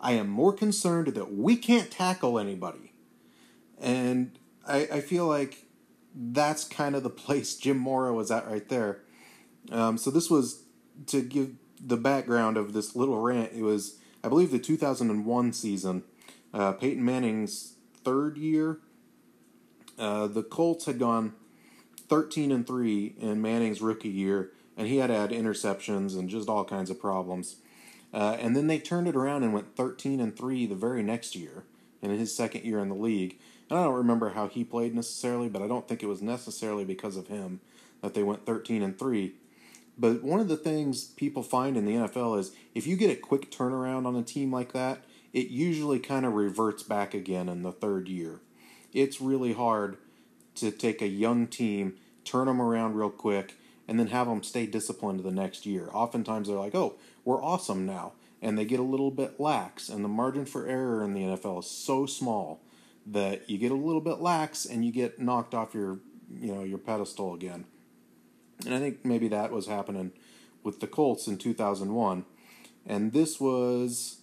I 0.00 0.12
am 0.12 0.28
more 0.28 0.52
concerned 0.52 1.08
that 1.08 1.34
we 1.34 1.56
can't 1.56 1.90
tackle 1.90 2.38
anybody. 2.38 2.92
And 3.80 4.38
I, 4.66 4.88
I 4.92 5.00
feel 5.00 5.26
like 5.26 5.66
that's 6.14 6.64
kind 6.64 6.96
of 6.96 7.02
the 7.02 7.10
place 7.26 7.56
Jim 7.56 7.78
Mora 7.78 8.12
was 8.12 8.30
at 8.30 8.48
right 8.48 8.68
there. 8.68 9.02
Um, 9.70 9.98
so 9.98 10.10
this 10.10 10.30
was 10.30 10.62
to 11.06 11.22
give 11.22 11.54
the 11.80 11.96
background 11.96 12.56
of 12.56 12.72
this 12.72 12.96
little 12.96 13.20
rant. 13.20 13.52
It 13.54 13.62
was, 13.62 13.98
I 14.24 14.28
believe, 14.28 14.50
the 14.50 14.58
2001 14.58 15.52
season, 15.52 16.02
uh, 16.52 16.72
Peyton 16.72 17.04
Manning's 17.04 17.74
third 18.02 18.36
year. 18.38 18.80
Uh, 19.98 20.26
the 20.26 20.42
Colts 20.42 20.84
had 20.84 20.98
gone 20.98 21.34
13 22.08 22.52
and 22.52 22.66
three 22.66 23.14
in 23.18 23.42
Manning's 23.42 23.82
rookie 23.82 24.08
year, 24.08 24.52
and 24.76 24.86
he 24.86 24.98
had 24.98 25.10
had 25.10 25.30
interceptions 25.30 26.16
and 26.16 26.28
just 26.28 26.48
all 26.48 26.64
kinds 26.64 26.90
of 26.90 27.00
problems. 27.00 27.56
Uh, 28.12 28.36
and 28.40 28.56
then 28.56 28.66
they 28.66 28.78
turned 28.78 29.08
it 29.08 29.16
around 29.16 29.42
and 29.42 29.52
went 29.52 29.76
13 29.76 30.20
and 30.20 30.36
three 30.36 30.66
the 30.66 30.74
very 30.74 31.02
next 31.02 31.34
year, 31.36 31.64
in 32.00 32.10
his 32.10 32.34
second 32.34 32.64
year 32.64 32.78
in 32.78 32.88
the 32.88 32.94
league. 32.94 33.38
And 33.68 33.78
I 33.78 33.84
don't 33.84 33.94
remember 33.94 34.30
how 34.30 34.48
he 34.48 34.64
played 34.64 34.94
necessarily, 34.94 35.48
but 35.48 35.62
I 35.62 35.66
don't 35.66 35.86
think 35.86 36.02
it 36.02 36.06
was 36.06 36.22
necessarily 36.22 36.84
because 36.84 37.16
of 37.16 37.28
him 37.28 37.60
that 38.00 38.14
they 38.14 38.22
went 38.22 38.46
13 38.46 38.82
and 38.82 38.98
3. 38.98 39.34
But 39.98 40.22
one 40.22 40.40
of 40.40 40.48
the 40.48 40.56
things 40.56 41.04
people 41.04 41.42
find 41.42 41.76
in 41.76 41.84
the 41.84 41.94
NFL 41.94 42.38
is 42.38 42.52
if 42.74 42.86
you 42.86 42.96
get 42.96 43.10
a 43.10 43.16
quick 43.16 43.50
turnaround 43.50 44.06
on 44.06 44.14
a 44.14 44.22
team 44.22 44.52
like 44.52 44.72
that, 44.72 45.02
it 45.32 45.48
usually 45.48 45.98
kind 45.98 46.24
of 46.24 46.34
reverts 46.34 46.82
back 46.82 47.14
again 47.14 47.48
in 47.48 47.62
the 47.62 47.72
third 47.72 48.08
year. 48.08 48.40
It's 48.92 49.20
really 49.20 49.52
hard 49.52 49.98
to 50.56 50.70
take 50.70 51.02
a 51.02 51.08
young 51.08 51.46
team, 51.46 51.94
turn 52.24 52.46
them 52.46 52.60
around 52.60 52.94
real 52.94 53.10
quick, 53.10 53.54
and 53.86 53.98
then 53.98 54.08
have 54.08 54.26
them 54.26 54.42
stay 54.42 54.66
disciplined 54.66 55.20
the 55.20 55.30
next 55.30 55.66
year. 55.66 55.88
Oftentimes 55.92 56.48
they're 56.48 56.56
like, 56.56 56.74
oh, 56.74 56.94
we're 57.24 57.42
awesome 57.42 57.86
now. 57.86 58.12
And 58.40 58.56
they 58.56 58.64
get 58.64 58.80
a 58.80 58.84
little 58.84 59.10
bit 59.10 59.40
lax, 59.40 59.88
and 59.88 60.04
the 60.04 60.08
margin 60.08 60.46
for 60.46 60.66
error 60.66 61.02
in 61.02 61.12
the 61.12 61.22
NFL 61.22 61.60
is 61.60 61.70
so 61.70 62.06
small 62.06 62.60
that 63.04 63.48
you 63.48 63.58
get 63.58 63.72
a 63.72 63.76
little 63.76 64.00
bit 64.00 64.20
lax 64.20 64.64
and 64.64 64.84
you 64.84 64.92
get 64.92 65.18
knocked 65.18 65.54
off 65.54 65.74
your 65.74 65.98
you 66.30 66.54
know 66.54 66.62
your 66.62 66.78
pedestal 66.78 67.34
again. 67.34 67.64
And 68.64 68.74
I 68.74 68.78
think 68.78 69.04
maybe 69.04 69.28
that 69.28 69.50
was 69.50 69.66
happening 69.66 70.12
with 70.62 70.80
the 70.80 70.86
Colts 70.86 71.26
in 71.26 71.38
2001. 71.38 72.24
And 72.86 73.12
this 73.12 73.40
was 73.40 74.20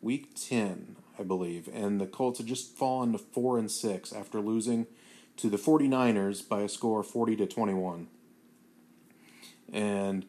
week 0.00 0.34
10, 0.34 0.96
I 1.20 1.24
believe. 1.24 1.68
And 1.72 2.00
the 2.00 2.06
Colts 2.06 2.38
had 2.38 2.46
just 2.46 2.76
fallen 2.76 3.12
to 3.12 3.18
4 3.18 3.58
and 3.58 3.70
6 3.70 4.12
after 4.12 4.40
losing 4.40 4.86
to 5.36 5.50
the 5.50 5.58
49ers 5.58 6.48
by 6.48 6.62
a 6.62 6.68
score 6.68 7.00
of 7.00 7.06
40 7.06 7.36
to 7.36 7.46
21. 7.46 8.08
And 9.72 10.26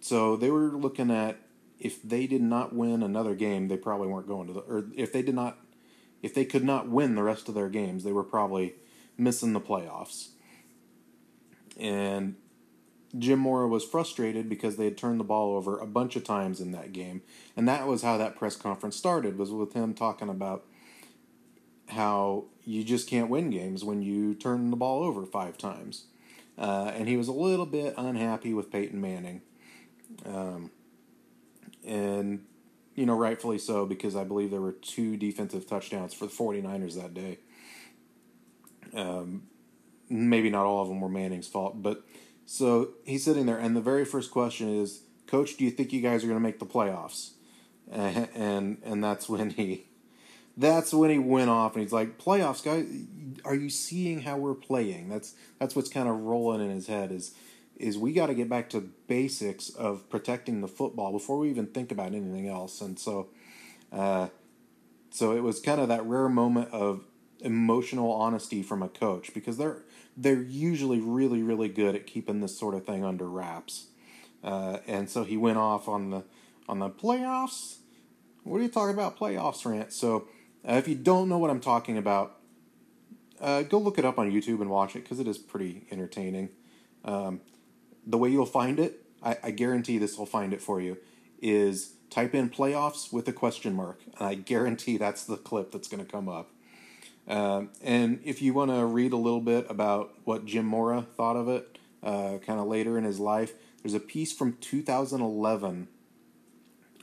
so 0.00 0.36
they 0.36 0.50
were 0.50 0.72
looking 0.72 1.10
at 1.10 1.38
if 1.78 2.00
they 2.02 2.26
did 2.26 2.42
not 2.42 2.74
win 2.74 3.02
another 3.02 3.34
game, 3.34 3.68
they 3.68 3.76
probably 3.76 4.06
weren't 4.06 4.28
going 4.28 4.46
to 4.46 4.52
the 4.52 4.60
or 4.60 4.84
if 4.94 5.12
they 5.12 5.22
did 5.22 5.34
not 5.34 5.58
if 6.22 6.32
they 6.32 6.44
could 6.44 6.62
not 6.62 6.88
win 6.88 7.16
the 7.16 7.22
rest 7.22 7.48
of 7.48 7.54
their 7.54 7.68
games, 7.68 8.04
they 8.04 8.12
were 8.12 8.22
probably 8.22 8.74
missing 9.18 9.52
the 9.52 9.60
playoffs. 9.60 10.28
And 11.76 12.36
Jim 13.18 13.38
Mora 13.38 13.68
was 13.68 13.84
frustrated 13.84 14.48
because 14.48 14.76
they 14.76 14.86
had 14.86 14.96
turned 14.96 15.20
the 15.20 15.24
ball 15.24 15.56
over 15.56 15.78
a 15.78 15.86
bunch 15.86 16.16
of 16.16 16.24
times 16.24 16.60
in 16.60 16.72
that 16.72 16.92
game. 16.92 17.22
And 17.56 17.68
that 17.68 17.86
was 17.86 18.02
how 18.02 18.16
that 18.16 18.36
press 18.36 18.56
conference 18.56 18.96
started, 18.96 19.38
was 19.38 19.50
with 19.50 19.74
him 19.74 19.92
talking 19.92 20.28
about 20.28 20.64
how 21.88 22.44
you 22.64 22.82
just 22.82 23.08
can't 23.08 23.28
win 23.28 23.50
games 23.50 23.84
when 23.84 24.02
you 24.02 24.34
turn 24.34 24.70
the 24.70 24.76
ball 24.76 25.02
over 25.02 25.26
five 25.26 25.58
times. 25.58 26.06
Uh, 26.56 26.90
and 26.94 27.08
he 27.08 27.16
was 27.16 27.28
a 27.28 27.32
little 27.32 27.66
bit 27.66 27.94
unhappy 27.98 28.54
with 28.54 28.70
Peyton 28.70 29.00
Manning. 29.00 29.42
Um, 30.24 30.70
and 31.84 32.44
you 32.94 33.06
know, 33.06 33.16
rightfully 33.16 33.58
so, 33.58 33.86
because 33.86 34.14
I 34.14 34.24
believe 34.24 34.50
there 34.50 34.60
were 34.60 34.72
two 34.72 35.16
defensive 35.16 35.66
touchdowns 35.66 36.12
for 36.12 36.26
the 36.26 36.32
49ers 36.32 37.00
that 37.00 37.14
day. 37.14 37.38
Um, 38.94 39.44
maybe 40.10 40.50
not 40.50 40.66
all 40.66 40.82
of 40.82 40.88
them 40.88 41.00
were 41.00 41.08
Manning's 41.08 41.48
fault, 41.48 41.80
but 41.80 42.04
so 42.46 42.90
he's 43.04 43.24
sitting 43.24 43.46
there, 43.46 43.58
and 43.58 43.76
the 43.76 43.80
very 43.80 44.04
first 44.04 44.30
question 44.30 44.68
is, 44.68 45.02
Coach, 45.26 45.56
do 45.56 45.64
you 45.64 45.70
think 45.70 45.92
you 45.92 46.00
guys 46.00 46.24
are 46.24 46.26
going 46.26 46.38
to 46.38 46.42
make 46.42 46.58
the 46.58 46.66
playoffs? 46.66 47.30
And, 47.92 48.78
and 48.84 49.04
that's 49.04 49.28
when 49.28 49.50
he, 49.50 49.84
that's 50.56 50.94
when 50.94 51.10
he 51.10 51.18
went 51.18 51.50
off, 51.50 51.74
and 51.74 51.82
he's 51.82 51.92
like, 51.92 52.16
playoffs, 52.18 52.64
guys, 52.64 52.86
are 53.44 53.54
you 53.54 53.68
seeing 53.68 54.22
how 54.22 54.36
we're 54.36 54.54
playing? 54.54 55.08
That's 55.08 55.34
that's 55.58 55.76
what's 55.76 55.90
kind 55.90 56.08
of 56.08 56.20
rolling 56.20 56.62
in 56.62 56.70
his 56.70 56.86
head 56.86 57.12
is 57.12 57.34
is 57.76 57.98
we 57.98 58.12
got 58.12 58.26
to 58.26 58.34
get 58.34 58.48
back 58.48 58.70
to 58.70 58.80
basics 59.08 59.68
of 59.70 60.08
protecting 60.08 60.60
the 60.60 60.68
football 60.68 61.10
before 61.12 61.38
we 61.38 61.50
even 61.50 61.66
think 61.66 61.90
about 61.90 62.08
anything 62.08 62.48
else. 62.48 62.80
And 62.80 62.98
so, 62.98 63.28
uh, 63.90 64.28
so 65.10 65.34
it 65.34 65.42
was 65.42 65.60
kind 65.60 65.80
of 65.80 65.88
that 65.88 66.04
rare 66.06 66.28
moment 66.28 66.70
of 66.70 67.04
emotional 67.40 68.12
honesty 68.12 68.62
from 68.62 68.82
a 68.82 68.88
coach 68.88 69.34
because 69.34 69.56
they're 69.56 69.82
they're 70.16 70.42
usually 70.42 71.00
really 71.00 71.42
really 71.42 71.68
good 71.68 71.94
at 71.94 72.06
keeping 72.06 72.40
this 72.40 72.58
sort 72.58 72.74
of 72.74 72.84
thing 72.84 73.04
under 73.04 73.28
wraps. 73.28 73.86
Uh, 74.42 74.78
and 74.86 75.08
so 75.08 75.24
he 75.24 75.36
went 75.36 75.58
off 75.58 75.88
on 75.88 76.10
the 76.10 76.24
on 76.68 76.78
the 76.78 76.90
playoffs. 76.90 77.76
What 78.44 78.58
are 78.58 78.62
you 78.62 78.68
talking 78.68 78.94
about 78.94 79.16
playoffs 79.16 79.64
rant? 79.64 79.92
So 79.92 80.28
uh, 80.68 80.74
if 80.74 80.88
you 80.88 80.94
don't 80.94 81.28
know 81.28 81.38
what 81.38 81.50
I'm 81.50 81.60
talking 81.60 81.96
about, 81.96 82.38
uh, 83.40 83.62
go 83.62 83.78
look 83.78 83.98
it 83.98 84.04
up 84.04 84.18
on 84.18 84.30
YouTube 84.30 84.60
and 84.60 84.70
watch 84.70 84.96
it 84.96 85.02
because 85.02 85.20
it 85.20 85.28
is 85.28 85.38
pretty 85.38 85.86
entertaining. 85.90 86.50
Um, 87.04 87.40
the 88.06 88.18
way 88.18 88.30
you'll 88.30 88.46
find 88.46 88.80
it, 88.80 89.04
I, 89.22 89.36
I 89.42 89.50
guarantee 89.52 89.98
this 89.98 90.18
will 90.18 90.26
find 90.26 90.52
it 90.52 90.60
for 90.60 90.80
you, 90.80 90.98
is 91.40 91.94
type 92.10 92.34
in 92.34 92.50
playoffs 92.50 93.12
with 93.12 93.26
a 93.28 93.32
question 93.32 93.74
mark. 93.74 94.00
And 94.18 94.26
I 94.26 94.34
guarantee 94.34 94.96
that's 94.96 95.24
the 95.24 95.36
clip 95.36 95.72
that's 95.72 95.88
going 95.88 96.04
to 96.04 96.10
come 96.10 96.28
up. 96.28 96.50
Um, 97.28 97.70
and 97.82 98.20
if 98.24 98.42
you 98.42 98.52
want 98.52 98.70
to 98.70 98.84
read 98.84 99.12
a 99.12 99.16
little 99.16 99.40
bit 99.40 99.66
about 99.68 100.14
what 100.24 100.44
Jim 100.44 100.66
Mora 100.66 101.02
thought 101.02 101.36
of 101.36 101.48
it, 101.48 101.78
uh, 102.02 102.38
kind 102.44 102.58
of 102.58 102.66
later 102.66 102.98
in 102.98 103.04
his 103.04 103.20
life, 103.20 103.52
there's 103.82 103.94
a 103.94 104.00
piece 104.00 104.32
from 104.32 104.56
2011 104.60 105.88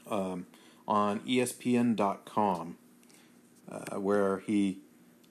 um, 0.10 0.45
on 0.88 1.19
ESPN.com 1.21 2.77
uh, 3.71 3.99
where 3.99 4.39
he 4.39 4.79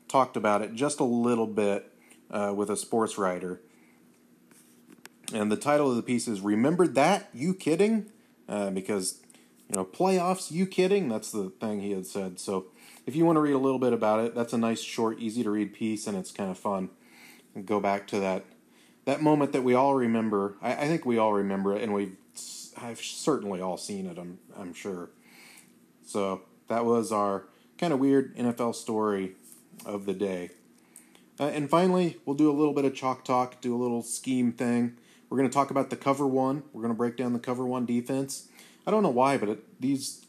talked 0.09 0.37
about 0.37 0.63
it 0.63 0.75
just 0.75 1.01
a 1.01 1.05
little 1.05 1.47
bit 1.47 1.93
uh, 2.31 2.53
with 2.55 2.71
a 2.71 2.77
sports 2.77 3.19
writer. 3.19 3.61
And 5.33 5.53
the 5.53 5.57
title 5.57 5.91
of 5.91 5.97
the 5.97 6.03
piece 6.03 6.27
is 6.27 6.41
"Remember 6.41 6.87
That? 6.87 7.29
You 7.35 7.53
Kidding?" 7.53 8.07
Uh, 8.49 8.71
because 8.71 9.21
you 9.69 9.77
know 9.77 9.85
playoffs. 9.85 10.51
You 10.51 10.67
kidding? 10.67 11.09
That's 11.09 11.31
the 11.31 11.51
thing 11.61 11.81
he 11.81 11.91
had 11.93 12.07
said. 12.07 12.41
So 12.41 12.67
if 13.09 13.17
you 13.17 13.25
want 13.25 13.37
to 13.37 13.41
read 13.41 13.55
a 13.55 13.59
little 13.59 13.79
bit 13.79 13.95
about 13.95 14.21
it, 14.21 14.35
that's 14.35 14.53
a 14.53 14.59
nice, 14.59 14.83
short, 14.83 15.19
easy 15.19 15.43
to 15.43 15.49
read 15.49 15.73
piece, 15.73 16.07
and 16.07 16.15
it's 16.15 16.31
kind 16.31 16.51
of 16.51 16.59
fun. 16.59 16.91
And 17.55 17.65
go 17.65 17.81
back 17.81 18.07
to 18.09 18.21
that 18.21 18.45
that 19.07 19.23
moment 19.23 19.53
that 19.55 19.65
we 19.65 19.73
all 19.73 19.95
remember. 19.95 20.57
I, 20.61 20.73
I 20.75 20.89
think 20.89 21.07
we 21.07 21.17
all 21.17 21.33
remember 21.33 21.75
it, 21.75 21.83
and 21.83 21.95
we've 21.95 22.15
I've 22.77 23.01
certainly 23.01 23.63
all 23.63 23.79
seen 23.79 24.05
it. 24.05 24.19
I'm 24.19 24.39
I'm 24.55 24.75
sure. 24.75 25.09
So 26.05 26.43
that 26.69 26.85
was 26.85 27.11
our 27.11 27.47
kind 27.79 27.95
of 27.95 27.99
weird 27.99 28.37
NFL 28.37 28.75
story 28.75 29.33
of 29.87 30.05
the 30.05 30.13
day. 30.13 30.51
Uh, 31.41 31.45
and 31.45 31.71
finally, 31.71 32.19
we'll 32.27 32.37
do 32.37 32.51
a 32.51 32.53
little 32.53 32.75
bit 32.75 32.85
of 32.85 32.95
chalk 32.95 33.25
talk, 33.25 33.63
do 33.63 33.75
a 33.75 33.81
little 33.81 34.03
scheme 34.03 34.53
thing. 34.53 34.99
We're 35.31 35.39
going 35.39 35.49
to 35.49 35.55
talk 35.55 35.71
about 35.71 35.89
the 35.89 35.97
cover 35.97 36.27
one. 36.27 36.63
We're 36.75 36.83
going 36.83 36.93
to 36.93 36.99
break 36.99 37.17
down 37.17 37.33
the 37.33 37.39
cover 37.39 37.65
one 37.65 37.87
defense. 37.87 38.49
I 38.87 38.91
don't 38.91 39.03
know 39.03 39.09
why, 39.09 39.39
but 39.39 39.49
it, 39.49 39.81
these 39.81 40.27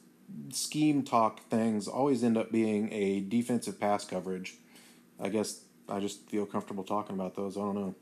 scheme 0.52 1.04
talk 1.04 1.48
things 1.50 1.88
always 1.88 2.24
end 2.24 2.38
up 2.38 2.52
being 2.52 2.92
a 2.92 3.22
defensive 3.22 3.80
pass 3.80 4.06
coverage. 4.06 4.56
I 5.20 5.30
guess 5.30 5.62
I 5.88 6.00
just 6.00 6.30
feel 6.30 6.46
comfortable 6.46 6.84
talking 6.84 7.16
about 7.16 7.36
those. 7.36 7.58
I 7.58 7.62
don't 7.62 7.76
know. 7.76 7.96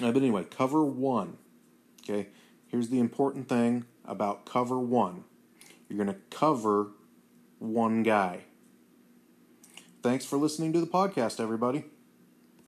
Uh, 0.00 0.12
but 0.12 0.22
anyway, 0.22 0.44
cover 0.44 0.84
one. 0.84 1.38
Okay, 2.02 2.28
here's 2.68 2.88
the 2.88 3.00
important 3.00 3.48
thing 3.48 3.84
about 4.04 4.46
cover 4.46 4.78
one 4.78 5.24
you're 5.88 5.96
going 5.96 6.14
to 6.14 6.20
cover 6.36 6.88
one 7.58 8.02
guy. 8.02 8.40
Thanks 10.02 10.24
for 10.24 10.36
listening 10.36 10.72
to 10.74 10.80
the 10.80 10.86
podcast, 10.86 11.40
everybody. 11.40 11.84